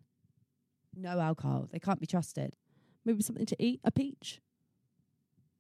[0.96, 1.68] No alcohol.
[1.72, 2.56] They can't be trusted.
[3.04, 3.82] Maybe something to eat?
[3.84, 4.40] A peach?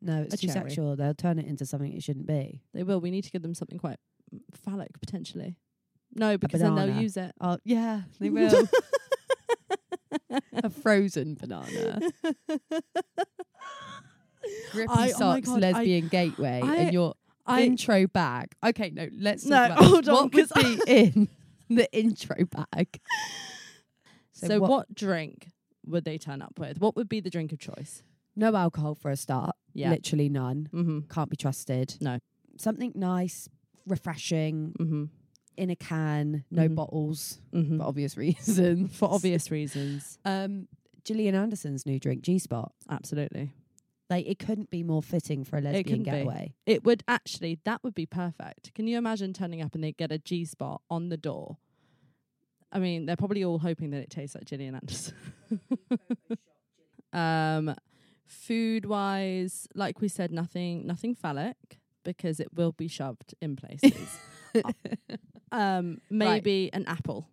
[0.01, 0.69] No, it's A too cherry.
[0.69, 0.95] sexual.
[0.95, 2.61] They'll turn it into something it shouldn't be.
[2.73, 3.01] They will.
[3.01, 3.97] We need to give them something quite
[4.33, 5.57] mm, phallic, potentially.
[6.13, 7.01] No, because then they'll banana.
[7.01, 7.33] use it.
[7.41, 8.67] Oh yeah, they will.
[10.63, 11.99] A frozen banana.
[14.71, 17.13] Grippy I- oh socks, I- lesbian gateway, I- and your
[17.45, 18.51] I intro bag.
[18.65, 21.27] Okay, no, let's No, about hold on, what 'cause be in
[21.69, 22.99] the intro bag.
[24.33, 25.47] so, what, drink
[25.85, 26.79] would they turn up with?
[26.79, 28.03] What would be the drink of choice?
[28.35, 29.55] No alcohol for a start.
[29.73, 29.89] Yeah.
[29.91, 30.69] Literally none.
[30.73, 30.99] Mm-hmm.
[31.09, 31.95] Can't be trusted.
[32.01, 32.19] No.
[32.57, 33.47] Something nice,
[33.85, 35.03] refreshing, Mm-hmm.
[35.57, 36.75] In a can, no Mhm.
[36.75, 37.77] bottles Mm-hmm.
[37.79, 38.95] for obvious reasons.
[38.95, 40.17] For obvious reasons.
[40.23, 40.67] Um,
[41.03, 42.71] Gillian Anderson's new drink, G Spot.
[42.89, 43.51] Absolutely.
[44.09, 46.03] Like it couldn't be more fitting for a lesbian be.
[46.05, 46.53] getaway.
[46.65, 48.73] It would actually, that would be perfect.
[48.73, 51.57] Can you imagine turning up and they get a G spot on the door?
[52.71, 55.13] I mean, they're probably all hoping that it tastes like Gillian Anderson.
[57.13, 57.75] um,
[58.25, 64.17] food wise, like we said, nothing, nothing phallic because it will be shoved in places.
[65.51, 67.27] Um, maybe an apple.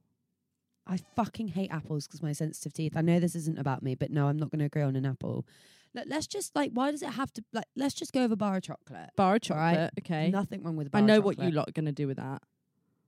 [0.87, 2.93] I fucking hate apples because my sensitive teeth.
[2.97, 5.07] I know this isn't about me, but no, I'm not going to agree on an
[5.07, 5.47] apple.
[5.95, 7.65] Let, let's just like, why does it have to like?
[7.77, 9.11] Let's just go over a bar of chocolate.
[9.17, 9.73] Bar of All right.
[9.75, 10.31] chocolate, okay.
[10.31, 11.55] Nothing wrong with a bar I know what you chocolate.
[11.55, 12.43] lot are going to do with that.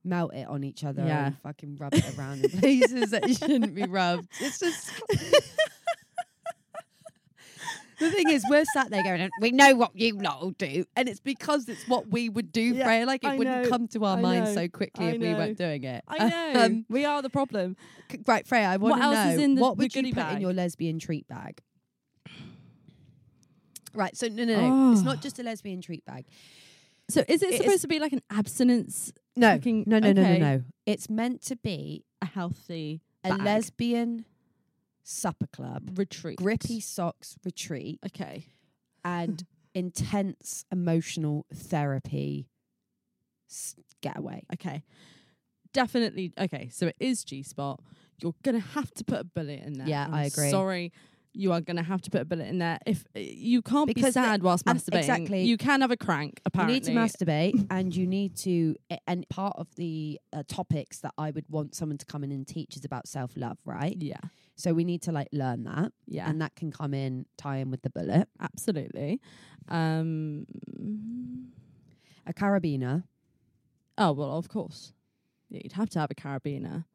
[0.03, 1.27] Melt it on each other Yeah.
[1.27, 4.27] and fucking rub it around in places that it shouldn't be rubbed.
[4.39, 4.89] It's just.
[7.99, 10.85] The thing is, we're sat there going, we know what you lot will do.
[10.95, 13.05] And it's because it's what we would do, Yeah, Freya.
[13.07, 15.21] Like, it I wouldn't know, come to our I minds know, so quickly I if
[15.21, 16.03] we weren't doing it.
[16.07, 16.53] I know.
[16.61, 17.75] Um, we are the problem.
[18.11, 20.41] c- right, Freya, I want to know is in the- what would you put in
[20.41, 21.59] your lesbian treat bag?
[23.93, 24.91] Right, so no, no, no.
[24.91, 25.05] It's Oh.
[25.05, 26.25] not just a lesbian treat bag.
[27.09, 30.11] So is it, It supposed is- to be like an abstinence, No, no, no, no,
[30.11, 30.63] no, no.
[30.85, 34.25] It's meant to be a healthy a bag lesbian
[35.09, 36.37] supper club, retreat?
[36.37, 38.45] grippy socks retreat, Okay.
[39.05, 42.49] and intense emotional therapy
[44.01, 44.43] getaway.
[44.53, 44.83] Okay.
[45.73, 46.33] Definitely.
[46.39, 46.69] Okay.
[46.71, 47.81] So it is G spot.
[48.21, 49.87] You're gonna have to put a bullet in there.
[49.87, 50.49] Yeah, I'm I agree.
[50.49, 50.91] Sorry.
[51.33, 52.79] You are gonna have to put a bullet in there.
[52.87, 55.43] If uh, you can't be Because the- sad whilst masturbating, exactly.
[55.43, 56.41] you can have a crank.
[56.45, 58.75] Apparently, You need to masturbate, and you need to.
[59.05, 62.47] And part of the uh, topics that I would want someone to come in and
[62.47, 63.95] teach is about self love, right?
[63.99, 64.17] Yeah,
[64.59, 67.69] So we need to like learn that, yeah, and that can come in tie in
[67.71, 68.27] with the bullet.
[68.41, 69.21] absolutely.
[69.69, 70.45] Um.
[72.25, 73.03] A carabiner.
[73.97, 74.93] Oh well, of course.
[75.49, 76.85] Yeah, you'd have to have a carabiner.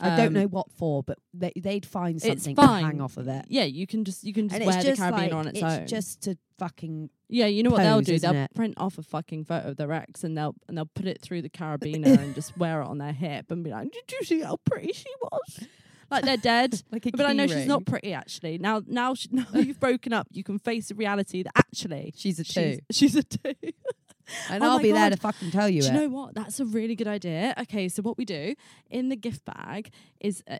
[0.00, 3.28] I don't Um, know what for, but they, they'd find something to hang off of
[3.28, 3.44] it.
[3.48, 5.58] Yeah, you can just you can just And wear it's the carabiner like on its,
[5.58, 5.86] it's own.
[5.86, 8.18] just to fucking Yeah, you know what they'll do?
[8.18, 8.54] They'll it?
[8.54, 11.42] print off a fucking photo of their ex and they'll and they'll put it through
[11.42, 14.40] the carabiner and just wear it on their hip and be like, "Did you see
[14.40, 15.68] how pretty she was?"
[16.12, 16.82] Like they're dead.
[16.92, 18.58] like a but I know key she's not pretty actually.
[18.58, 22.38] Now, now, she, now you've broken up, you can face the reality that actually She's
[22.38, 22.78] a two.
[22.90, 23.54] she's, she's a two.
[24.50, 25.92] and Oh I'll be there to fucking tell you Do it.
[25.94, 26.34] you know what?
[26.34, 27.54] That's a really good idea.
[27.62, 28.54] Okay, so what we do
[28.90, 29.90] in the gift bag
[30.20, 30.58] is uh,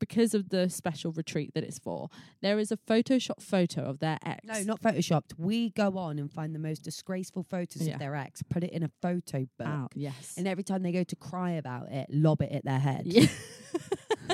[0.00, 2.08] because of the special retreat that it's for,
[2.40, 4.40] there is a Photoshop photo of their ex.
[4.44, 5.34] no, not photoshopped.
[5.36, 7.94] We go on and find the most disgraceful photos Yeah.
[7.94, 10.34] of their ex, put it in a photo book, Ow, yes.
[10.38, 13.02] and every time they go to cry about it, lob it at their head.
[13.04, 13.26] yeah.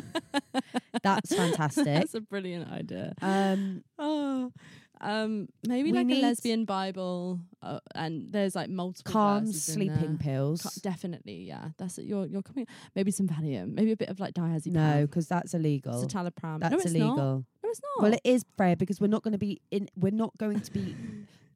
[1.02, 1.84] That's fantastic.
[1.84, 3.14] That's a brilliant idea.
[3.22, 4.52] um, Oh,
[5.00, 10.62] um, maybe like a lesbian Bible, uh, and there's like multiple calm sleeping pills.
[10.62, 11.68] Ca- definitely, yeah.
[11.78, 12.06] That's it.
[12.06, 12.66] You're you're coming.
[12.96, 13.74] Maybe some Valium.
[13.74, 14.72] Maybe a bit of like diazepam.
[14.72, 16.04] no, because that's illegal.
[16.04, 16.58] citalopram.
[16.60, 17.16] That's no, it's illegal.
[17.16, 17.44] Not.
[17.62, 18.02] No, it's not.
[18.02, 19.88] Well, it is Freya because we're not going to be in.
[19.96, 20.96] We're not going to be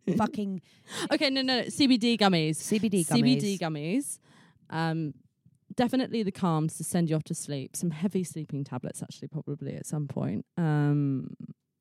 [0.17, 0.61] fucking
[1.13, 1.63] okay, no, no, no.
[1.65, 2.59] CBD gummies.
[2.59, 3.41] CBD gummies.
[3.43, 4.19] CBD gummies.
[4.71, 5.15] Um,
[5.75, 7.77] definitely the calms to send you off to sleep.
[7.77, 10.45] Some heavy sleeping tablets, actually, probably at some point.
[10.57, 11.37] Um,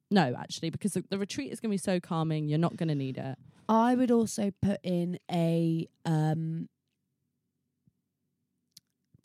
[0.10, 2.90] no, actually, because the, the retreat is going to be so calming, you're not going
[2.90, 3.38] to need it.
[3.70, 6.68] I would also put in a um,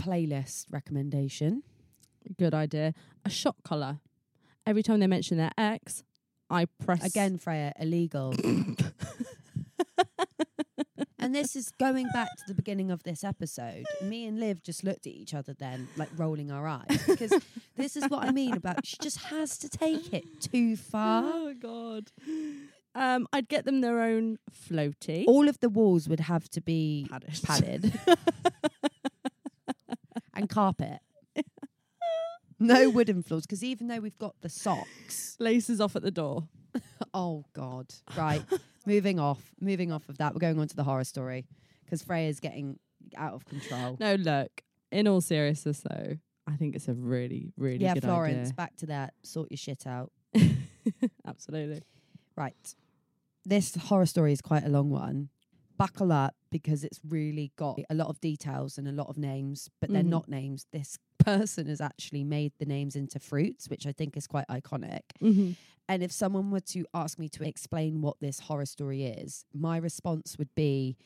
[0.00, 1.62] playlist recommendation.
[2.38, 2.94] Good idea.
[3.24, 3.98] A shot collar.
[4.66, 6.04] Every time they mention their ex,
[6.48, 8.34] I press Again, Freya, illegal.
[11.26, 13.84] and this is going back to the beginning of this episode.
[14.00, 17.32] Me and Liv just looked at each other then, like rolling our eyes, because
[17.76, 21.24] this is what I mean about she just has to take it too far.
[21.26, 22.12] Oh God.
[22.94, 24.38] Um, I'd get them their own
[24.70, 25.24] floaty.
[25.26, 27.42] All of the walls would have to be padded.
[27.42, 28.00] padded
[30.34, 31.00] and carpet.
[32.58, 36.48] No wooden floors, because even though we've got the socks, Laces off at the door.
[37.12, 38.42] oh god, right.
[38.86, 41.46] Moving off, moving off of that, we're going on to the horror story
[41.84, 42.78] because Freya's getting
[43.16, 43.96] out of control.
[44.00, 44.62] No, look.
[44.92, 46.16] In all seriousness, though,
[46.46, 49.14] I think it's a really, really yeah, good Florence, back to that.
[49.22, 50.12] Sort your shit out.
[51.26, 51.82] Absolutely.
[52.36, 52.54] Right.
[53.44, 55.28] This horror story is quite a long one.
[55.76, 59.68] Buckle up because it's really got a lot of details and a lot of names,
[59.80, 60.16] but they're Mhm.
[60.18, 60.66] not names.
[60.72, 65.00] This person has actually made the names into fruits, which I think is quite iconic.
[65.20, 65.52] Mm-hmm.
[65.88, 69.76] And if someone were to ask me to explain what this horror story is, my
[69.76, 70.96] response would be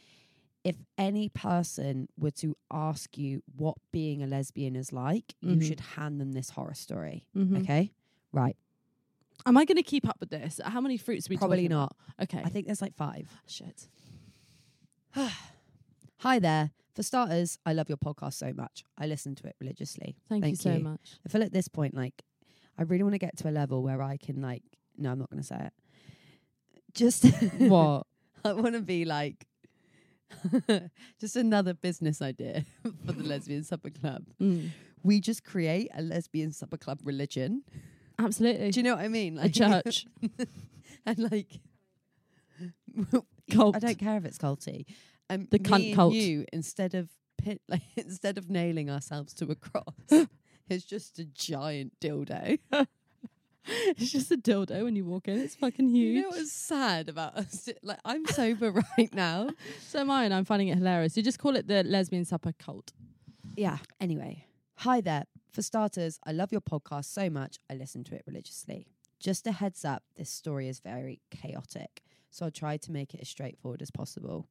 [0.63, 5.67] if any person were to ask you what being a lesbian is like, you Mhm.
[5.67, 7.27] should hand them this horror story.
[7.37, 7.57] Mm-hmm.
[7.57, 7.91] Okay?
[8.33, 8.57] Right.
[9.47, 10.61] Am I going to keep up with this?
[10.63, 11.97] How many fruits are we Probably not.
[12.19, 12.25] about?
[12.25, 12.43] Okay.
[12.45, 13.27] I think there's like five.
[13.47, 13.89] Shit.
[16.19, 16.71] Hi there.
[16.95, 18.85] For starters, I love your podcast so much.
[18.99, 20.17] I listen to it religiously.
[20.29, 21.19] Thank, you so much.
[21.27, 22.23] I feel at this point, like,
[22.79, 24.63] I really want to get to a level where I can, like,
[24.97, 25.73] no, I'm not going to say it.
[26.95, 27.25] Just
[27.59, 28.07] what?
[28.45, 29.47] I want to be like,
[31.21, 32.65] just another business idea
[33.07, 34.25] for the Lesbian Supper Club.
[34.41, 34.71] Mm.
[35.03, 37.63] We just create a lesbian supper club religion.
[38.19, 38.71] Absolutely.
[38.71, 39.39] Do you know what I mean?
[39.39, 40.07] a church.
[41.07, 41.61] and like,
[43.51, 43.77] Cult.
[43.77, 44.85] I don't care if it's culty.
[45.29, 46.15] Um, The cunt cult.
[46.15, 49.85] You instead of pit, like instead of nailing ourselves to a cross,
[50.69, 52.59] it's just a giant dildo.
[53.65, 55.39] it's just a dildo when you walk in.
[55.39, 56.17] It's fucking huge.
[56.17, 57.69] You know what's sad about us?
[57.83, 59.51] Like I'm sober right now.
[59.87, 61.17] so am I, and I'm finding it hilarious.
[61.17, 62.93] You just call it the lesbian supper cult.
[63.57, 63.79] Yeah.
[64.01, 64.47] Anyway,
[64.77, 65.25] hi there.
[65.53, 67.59] For starters, I love your podcast so much.
[67.69, 68.87] I listen to it religiously.
[69.19, 73.21] Just a heads up, this story is very chaotic, so I'll try to make it
[73.21, 74.47] as straightforward as possible.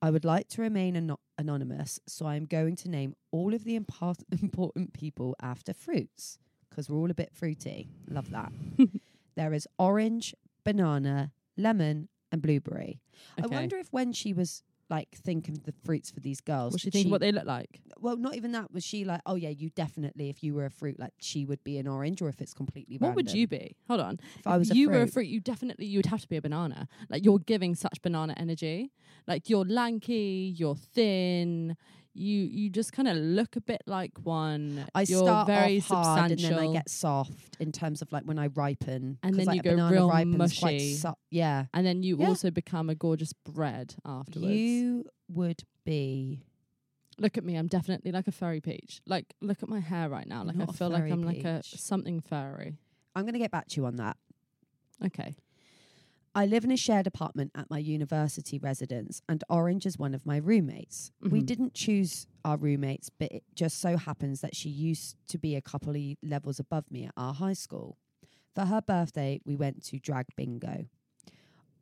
[0.00, 3.76] I would like to remain ano- anonymous, so I'm going to name all of the
[3.76, 6.38] import- important people after fruits
[6.68, 7.88] because we're all a bit fruity.
[8.08, 8.52] Love that.
[9.36, 10.34] there is orange,
[10.64, 13.00] banana, lemon, and blueberry.
[13.38, 13.54] Okay.
[13.54, 16.80] I wonder if when she was like thinking of the fruits for these girls, What
[16.82, 17.80] she did think what they look like?
[17.98, 18.72] well, not even that.
[18.72, 21.62] Was she like, oh yeah, you definitely, if you were a fruit, like she would
[21.64, 23.74] be an orange, or if it's completely What would you be?
[23.88, 24.20] Hold on.
[24.38, 26.20] If I was a fruit, you fruit, were a fruit, you definitely you would have
[26.20, 26.88] to be a banana.
[27.08, 28.92] Like you're giving such banana energy.
[29.26, 31.76] Like you're lanky, you're thin.
[32.14, 34.84] You you just kind of look a bit like one.
[34.94, 38.24] I you're start very off hard and then I get soft in terms of like
[38.24, 40.94] when I ripen, and then like, you a go real mushy.
[40.94, 42.28] so- yeah, and then you Yeah.
[42.28, 44.52] also become a gorgeous bread afterwards.
[44.52, 46.42] you would be.
[47.18, 49.00] look at me, I'm definitely like a furry peach.
[49.06, 50.42] Like look at my hair right now.
[50.44, 52.76] Like not I feel like I'm like a something furry.
[53.14, 54.16] I'm going to get back to you on that.
[55.04, 55.34] Okay.
[56.34, 60.24] I live in a shared apartment at my university residence, and Orange is one of
[60.24, 61.12] my roommates.
[61.20, 61.46] We Mhm.
[61.46, 65.60] didn't choose our roommates, but it just so happens that she used to be a
[65.60, 67.98] couple of levels above me at our high school.
[68.54, 70.86] For her birthday, we went to drag bingo.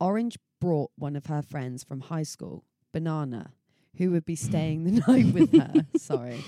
[0.01, 3.53] Orange brought one of her friends from high school, Banana,
[3.95, 5.87] who would be staying the night with her.
[5.97, 6.41] Sorry.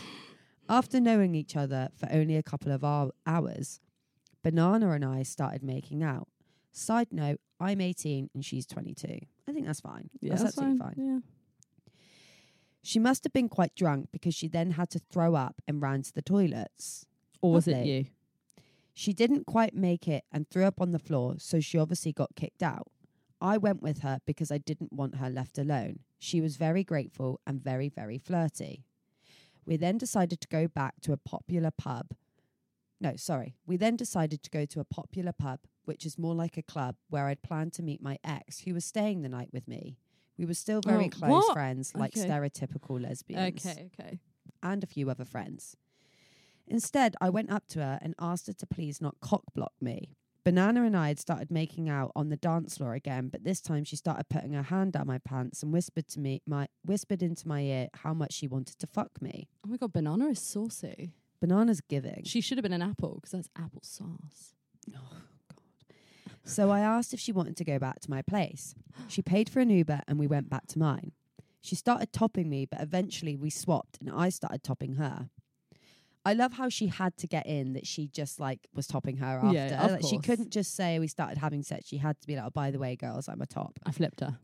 [0.67, 2.83] After knowing each other for only a couple of
[3.25, 3.79] hours,
[4.43, 6.27] Banana and I started making out.
[6.73, 9.19] Side note, I'm 18 and she's 22.
[9.47, 10.09] I think that's fine.
[10.19, 10.95] Yeah, that's, that's absolutely fine.
[10.95, 11.05] fine.
[11.05, 11.19] Yeah.
[12.81, 16.01] She must have been quite drunk because she then had to throw up and ran
[16.01, 17.05] to the toilets.
[17.41, 18.05] Or was it you?
[18.93, 22.35] She didn't quite make it and threw up on the floor, so she obviously got
[22.35, 22.87] kicked out.
[23.39, 25.99] I went with her because I didn't want her left alone.
[26.17, 28.85] She was very grateful and very, very flirty.
[29.65, 32.13] We then decided to go back to a popular pub.
[32.99, 33.55] No, sorry.
[33.65, 36.95] We then decided to go to a popular pub, which is more like a club,
[37.09, 39.97] where I'd planned to meet my ex, who was staying the night with me.
[40.37, 41.53] We were still very Oh, close what?
[41.53, 42.27] friends, like Okay.
[42.27, 44.19] stereotypical lesbians Okay, okay.
[44.61, 45.75] and a few other friends.
[46.67, 50.15] Instead, I went up to her and asked her to please not cock block me.
[50.45, 53.83] Banana and I had started making out on the dance floor again, but this time
[53.85, 57.47] she started putting her hand down my pants and whispered to me, my whispered into
[57.47, 59.47] my ear how much she wanted to fuck me.
[59.65, 61.11] Oh my god, banana is saucy.
[61.39, 62.23] Banana's giving.
[62.25, 64.55] She should have been an apple because that's apple sauce.
[66.45, 68.75] So I asked if she wanted to go back to my place.
[69.07, 71.13] She paid for an Uber and we went back to mine.
[71.61, 75.29] She started topping me, but eventually we swapped and I started topping her.
[76.25, 79.39] I love how she had to get in that she just like was topping her
[79.43, 79.53] after.
[79.53, 80.25] Yeah, of like, she course.
[80.25, 81.87] couldn't just say we started having sex.
[81.87, 83.79] She had to be like, oh, by the way, girls, I'm a top.
[83.85, 84.37] I flipped her.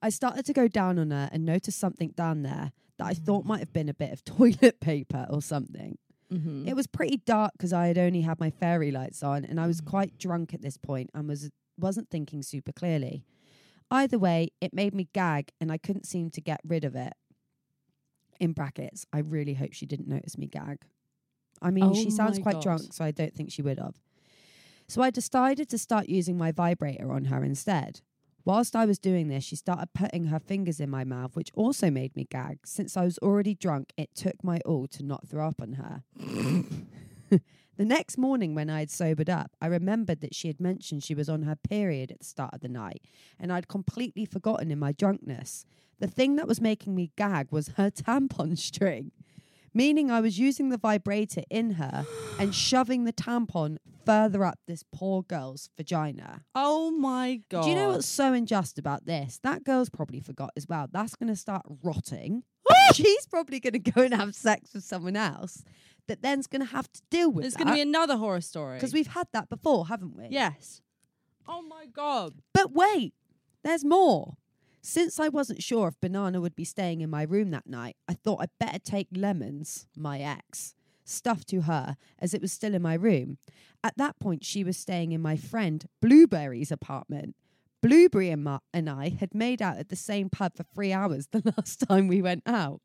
[0.00, 3.44] I started to go down on her and noticed something down there that I thought
[3.44, 3.48] mm.
[3.48, 5.98] might have been a bit of toilet paper or something.
[6.32, 6.66] Mm-hmm.
[6.68, 9.66] It was pretty dark because I had only had my fairy lights on and I
[9.66, 9.86] was Mm.
[9.86, 13.24] quite drunk at this point and was wasn't thinking super clearly.
[13.90, 17.12] Either way, it made me gag and I couldn't seem to get rid of it.
[18.40, 20.78] In brackets, I really hope she didn't notice me gag.
[21.60, 22.62] I mean, Oh she sounds quite God.
[22.62, 23.96] drunk, so I don't think she would have.
[24.88, 28.00] So I decided to start using my vibrator on her instead.
[28.44, 31.90] Whilst I was doing this, she started putting her fingers in my mouth, which also
[31.90, 32.58] made me gag.
[32.66, 36.02] Since I was already drunk, it took my all to not throw up on her.
[37.76, 41.14] the next morning, when I had sobered up, I remembered that she had mentioned she
[41.14, 43.02] was on her period at the start of the night,
[43.38, 45.64] and I'd completely forgotten in my drunkenness.
[46.00, 49.12] The thing that was making me gag was her tampon string,
[49.74, 52.06] meaning I was using the vibrator in her
[52.38, 56.42] and shoving the tampon further up this poor girl's vagina.
[56.54, 57.64] Oh my god.
[57.64, 59.38] Do you know what's so unjust about this?
[59.42, 60.88] That girl's probably forgot as well.
[60.90, 62.42] That's going to start rotting.
[62.94, 65.64] She's probably going to go and have sex with someone else
[66.08, 68.76] that then's going to have to deal with There's going to be another horror story.
[68.76, 70.28] Because we've had that before, haven't we?
[70.30, 70.82] Yes.
[71.46, 72.34] Oh my god.
[72.52, 73.14] But wait,
[73.62, 74.36] there's more.
[74.84, 78.14] Since I wasn't sure if Banana would be staying in my room that night, I
[78.14, 80.74] thought I'd better take Lemons, my ex,
[81.04, 83.38] stuff to her as it was still in my room.
[83.84, 87.36] At that point, she was staying in my friend Blueberry's apartment.
[87.80, 91.28] Blueberry and, ma- and I had made out at the same pub for three hours
[91.30, 92.80] the last time we went out.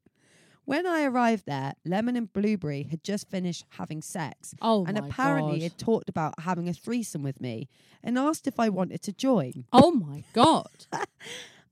[0.66, 5.60] When I arrived there, Lemon and Blueberry had just finished having sex Oh and apparently
[5.60, 5.64] god.
[5.64, 7.70] had talked about having a threesome with me
[8.04, 9.66] and asked if I wanted to join.
[9.74, 10.86] oh my god.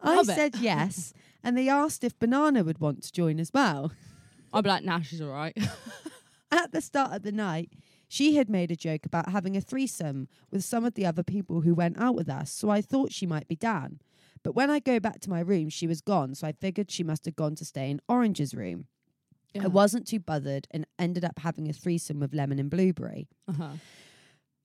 [0.06, 0.36] I Love it.
[0.36, 3.92] said yes, and they asked if Banana would want to join as well.
[4.54, 5.58] I'd be like, nah, she's all right.
[6.52, 7.72] At the start of the night,
[8.08, 11.62] she had made a joke about having a threesome with some of the other people
[11.62, 14.00] who went out with us, so I thought she might be down.
[14.44, 17.04] But when I go back to my room, she was gone, so I figured she
[17.04, 18.86] must have gone to stay in Orange's room.
[19.60, 23.30] I wasn't too bothered and ended up having a threesome with Lemon and Blueberry.
[23.48, 23.70] Uh-huh.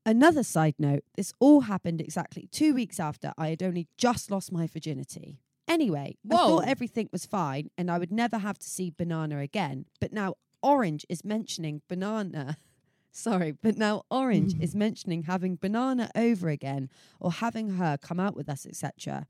[0.06, 4.50] Another side note this all happened exactly two weeks after I had only just lost
[4.50, 5.38] my virginity.
[5.68, 9.86] Anyway, I thought everything was fine and I would never have to see Banana again.
[10.00, 12.56] But now Orange is mentioning Banana.
[13.12, 16.88] Sorry, but now Orange is mentioning having Banana over again
[17.20, 19.26] or having her come out with us, etc.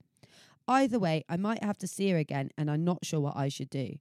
[0.68, 3.48] Either way, I might have to see her again and I'm not sure what I
[3.48, 3.96] should do.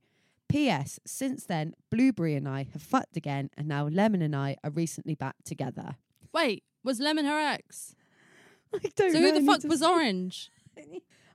[0.47, 0.99] P.S.
[1.05, 5.13] Since then, Blueberry and I have fucked again, and now Lemon and I are recently
[5.13, 5.95] back together.
[6.33, 7.95] Wait, was Lemon her ex?
[8.73, 9.25] I don't So know.
[9.27, 10.51] who the need fuck to was Orange?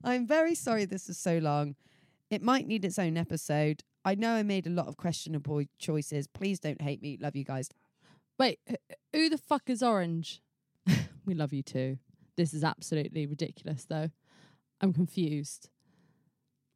[0.02, 1.74] I'm very sorry this is so long.
[2.30, 3.82] It might need its own episode.
[4.04, 6.26] I know I made a lot of questionable choices.
[6.26, 7.18] Please don't hate me.
[7.20, 7.68] Love you guys.
[8.38, 8.74] Wait, wh-
[9.12, 10.42] who the fuck is Orange?
[11.26, 11.98] we love you too.
[12.36, 14.10] This is absolutely ridiculous though.
[14.80, 15.68] I'm confused.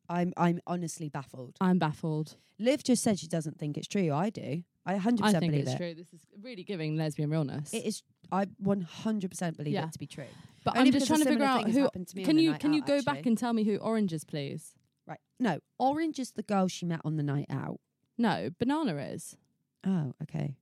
[0.09, 1.57] I'm I'm honestly baffled.
[1.61, 2.37] I'm baffled.
[2.59, 4.13] Liv just said she doesn't think it's true.
[4.13, 4.63] I do.
[4.89, 5.77] I 100% I think believe it's it.
[5.77, 5.95] true.
[5.95, 7.73] This is really giving lesbian realness.
[7.75, 8.03] It is.
[8.33, 9.85] I 100% believe Yeah.
[9.87, 10.25] it to be true.
[10.65, 11.83] but only I'm just because a trying to figure similar out has who.
[11.83, 13.29] happened to me on Can you night can you out, go back actually.
[13.31, 14.75] and tell me who Orange is, please?
[15.07, 15.21] Right.
[15.39, 17.81] No, Orange is the girl she met on the night out.
[18.17, 19.37] No, Banana is.
[19.87, 20.57] Oh, okay.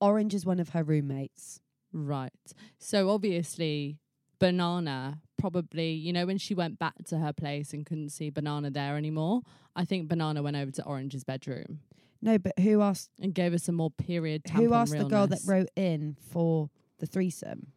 [0.00, 1.60] Orange is one of her roommates.
[1.92, 2.32] Right.
[2.78, 3.98] So obviously,
[4.38, 8.70] Banana probably, you know, when she went back to her place and couldn't see Banana
[8.70, 9.42] there anymore,
[9.76, 11.80] I think Banana went over to Orange's bedroom
[12.24, 13.10] No, but who asked?
[13.20, 16.70] and gave us some more period tampon Who asked the girl that wrote in for
[17.00, 17.72] the threesome?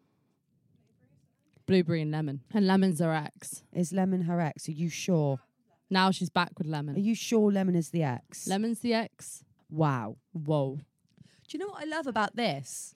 [1.66, 2.42] Blueberry and Lemon.
[2.54, 3.64] And Lemon's her ex.
[3.74, 4.68] Is Lemon her ex?
[4.70, 5.40] Are you sure?
[5.90, 6.96] Now she's back with lemon.
[6.96, 8.48] Are you sure Lemon is the ex?
[8.48, 9.44] Lemon's the ex.
[9.70, 10.18] wow.
[10.34, 10.80] Whoa.
[11.48, 12.96] Do you know what I love about this?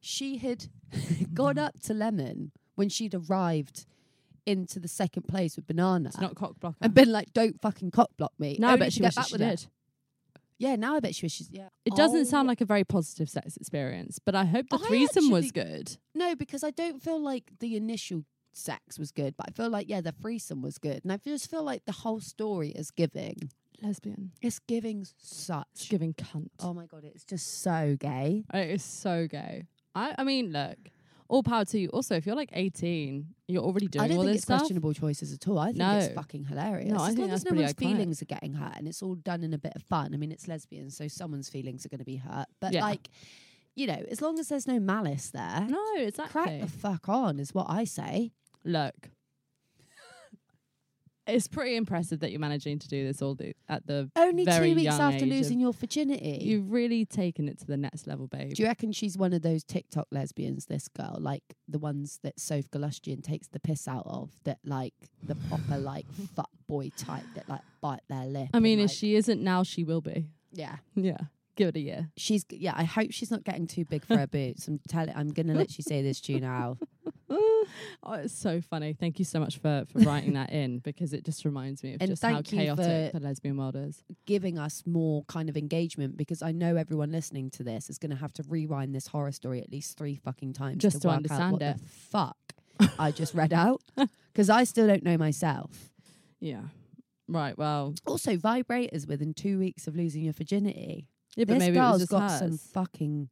[0.00, 0.66] She had
[1.34, 3.86] gone up to Lemon when she'd arrived
[4.46, 6.76] into the second place with Banana It's not cock blocker.
[6.80, 9.00] and been like, "Don't fucking cock block me." no, oh, I only bet to she
[9.00, 9.50] get wishes back she with her.
[9.50, 9.66] did.
[10.62, 11.48] Yeah, now I bet she wishes.
[11.50, 12.24] Yeah, It doesn't Oh.
[12.24, 15.62] sound like a very positive sex experience, but I hope the I threesome was actually-
[15.64, 15.96] good.
[16.14, 19.88] no, because I don't feel like the initial sex was good, but I feel like
[19.88, 23.50] yeah, the threesome was good, and I just feel like the whole story is giving.
[23.82, 24.30] Lesbian.
[24.40, 25.88] It's giving It's such.
[25.88, 26.50] giving cunt.
[26.60, 28.44] Oh my god, it's just so gay.
[28.54, 29.66] It is so gay.
[29.96, 30.78] I, I mean, look,
[31.32, 31.88] all power to you.
[31.88, 34.60] Also, if you're like 18, you're already doing I don't all think this it's stuff.
[34.60, 35.58] questionable choices at all.
[35.58, 36.90] I think it's fucking hilarious.
[36.92, 37.78] No, I as think long that's as no pretty one's iconic.
[37.78, 40.12] feelings are getting hurt and it's all done in a bit of fun.
[40.14, 42.46] I mean, it's lesbians, so someone's feelings are going to be hurt.
[42.60, 42.82] But Yeah.
[42.82, 43.08] like,
[43.74, 46.32] you know, as long as there's no malice there, No, exactly.
[46.42, 48.32] crack the fuck on is what I say.
[48.64, 49.08] Look,
[51.26, 54.70] it's pretty impressive that you're managing to do this all the, at the Only very
[54.70, 56.38] two weeks young after losing your virginity.
[56.42, 58.54] You've really taken it to the next level, babe.
[58.54, 62.40] do you reckon she's one of those TikTok lesbians, this girl, like the ones that
[62.40, 67.24] Soph Galustian takes the piss out of, that like the proper like fuck boy type
[67.34, 68.48] that like bite their lip?
[68.52, 70.26] I mean, and, if she isn't now, she will be.
[70.52, 71.18] yeah, Yeah,
[71.56, 72.10] give it a year.
[72.16, 72.74] she's yeah.
[72.76, 74.66] I hope she's not getting too big for her boots.
[74.68, 75.14] I'm telling.
[75.14, 76.78] I'm gonna let you say this to you now.
[78.02, 78.92] oh, it's so funny.
[78.92, 82.00] Thank you so much for, for writing that in because it just reminds me of
[82.02, 84.02] And just how chaotic the lesbian world is.
[84.26, 88.10] Giving us more kind of engagement because I know everyone listening to this is going
[88.10, 91.16] to have to rewind this horror story at least three fucking times Just to work
[91.18, 91.78] understand what it.
[91.78, 92.36] the fuck
[92.98, 93.82] I just read out
[94.32, 95.90] because I still don't know myself.
[96.40, 96.62] Yeah.
[97.28, 97.56] Right.
[97.56, 101.06] Well, Also, vibrators within two weeks of losing your virginity.
[101.36, 103.28] yeah, but this maybe girl's got hers some fucking.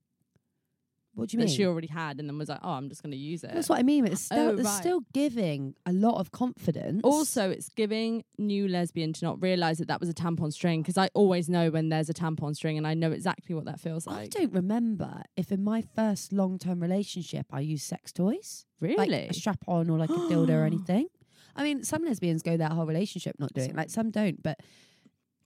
[1.21, 1.57] What do you that mean?
[1.57, 3.68] she already had, and then was like, "Oh, I'm just going to use it." That's
[3.68, 4.07] what I mean.
[4.07, 4.81] It's oh, still, Oh, it's right.
[4.81, 7.03] still giving a lot of confidence.
[7.05, 10.99] Also, it's giving new lesbian to not realize that that was a tampon string because
[10.99, 14.07] I always know when there's a tampon string and I know exactly what that feels
[14.07, 14.16] like.
[14.16, 14.31] I like.
[14.31, 18.66] don't remember if in my first long term relationship I used sex toys.
[18.81, 18.97] Really?
[18.97, 21.09] like a strap on or like a dildo or anything.
[21.55, 24.43] I mean, some lesbians go their whole relationship not doing it, like some don't.
[24.43, 24.61] But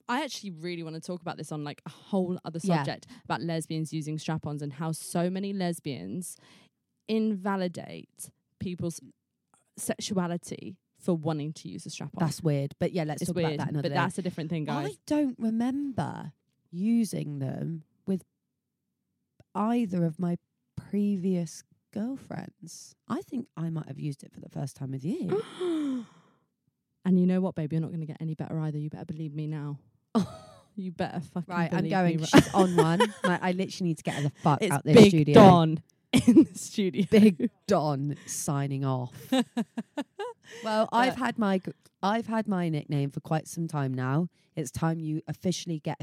[0.09, 2.77] I actually really want to talk about this on like a whole other Yeah.
[2.79, 6.37] subject about lesbians using strap-ons and how so many lesbians
[7.09, 9.01] invalidate people's
[9.77, 12.19] sexuality for wanting to use a strap-on.
[12.25, 12.75] that's weird.
[12.79, 13.95] But yeah, let's it's talk weird, about that another but day.
[13.95, 14.89] that's a different thing, guys.
[14.91, 16.33] I don't remember
[16.71, 18.25] using them with
[19.55, 20.37] either of my
[20.77, 22.95] previous girlfriends.
[23.09, 25.43] I think I might have used it for the first time with you.
[27.05, 27.73] and you know what, babe?
[27.73, 28.79] You're not going to get any better either.
[28.79, 29.79] You better believe me now.
[30.77, 32.17] You better fucking right, I'm believe going.
[32.21, 32.27] Me.
[32.27, 32.99] She's on one.
[33.23, 35.35] Like, I literally need to get her the fuck It's out this Big studio.
[35.35, 37.05] Don in the studio.
[37.11, 39.13] Big Don signing off.
[40.65, 41.71] Well, uh, I've had my g-
[42.03, 44.29] I've had my nickname for quite some time now.
[44.57, 46.01] It's time you officially get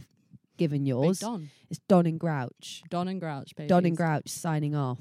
[0.57, 1.19] given Big yours.
[1.19, 1.49] Don.
[1.69, 2.81] It's Don and Grouch.
[2.89, 3.67] Don and Grouch, baby.
[3.67, 4.99] Don and Grouch signing off.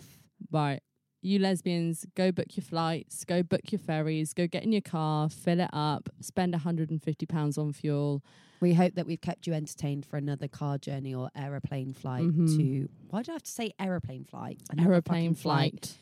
[0.50, 0.80] Right.
[1.22, 5.28] You lesbians, go book your flights, go book your ferries, go get in your car,
[5.28, 8.24] fill it up, spend £150 on fuel.
[8.60, 12.56] We hope that we've kept you entertained for another car journey or aeroplane flight Mhm.
[12.56, 12.88] to.
[13.10, 14.62] Why do I have to say aeroplane flight?
[14.70, 15.72] Another Aeroplane flight.
[15.86, 15.98] flight.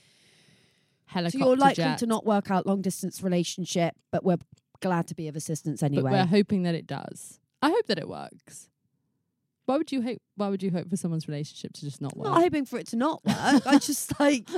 [1.06, 1.98] Helicopter So you're likely jet.
[1.98, 4.38] to not work out long distance relationship, but we're
[4.80, 6.12] glad to be of assistance But anyway.
[6.12, 7.40] we're hoping that it does.
[7.60, 8.68] I hope that it works.
[9.68, 12.28] Why would you hope why would you hope for someone's relationship to just not work?
[12.28, 13.66] I'm not hoping for it to not work.
[13.66, 14.48] I just like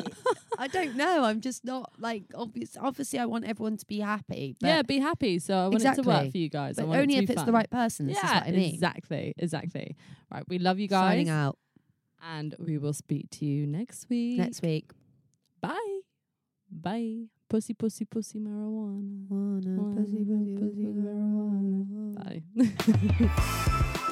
[0.56, 1.24] I don't know.
[1.24, 2.76] I'm just not like obvious.
[2.80, 4.54] Obviously, I want everyone to be happy.
[4.60, 5.40] But, yeah, be happy.
[5.40, 6.78] So I want it to work for you guys.
[6.78, 8.06] I but only if it's the right person.
[8.06, 8.72] This is yeah, what I mean.
[8.72, 9.96] exactly, exactly.
[10.32, 11.58] Right, we love you guys, Signing out
[12.22, 14.38] and we will speak to you next week.
[14.38, 14.92] next week.
[15.60, 16.00] Bye.
[16.70, 17.24] Bye.
[17.48, 19.26] Pussy, pussy, pussy, marijuana.
[19.28, 20.86] Wanna pussy, pussy, pussy,
[22.62, 24.04] Bye.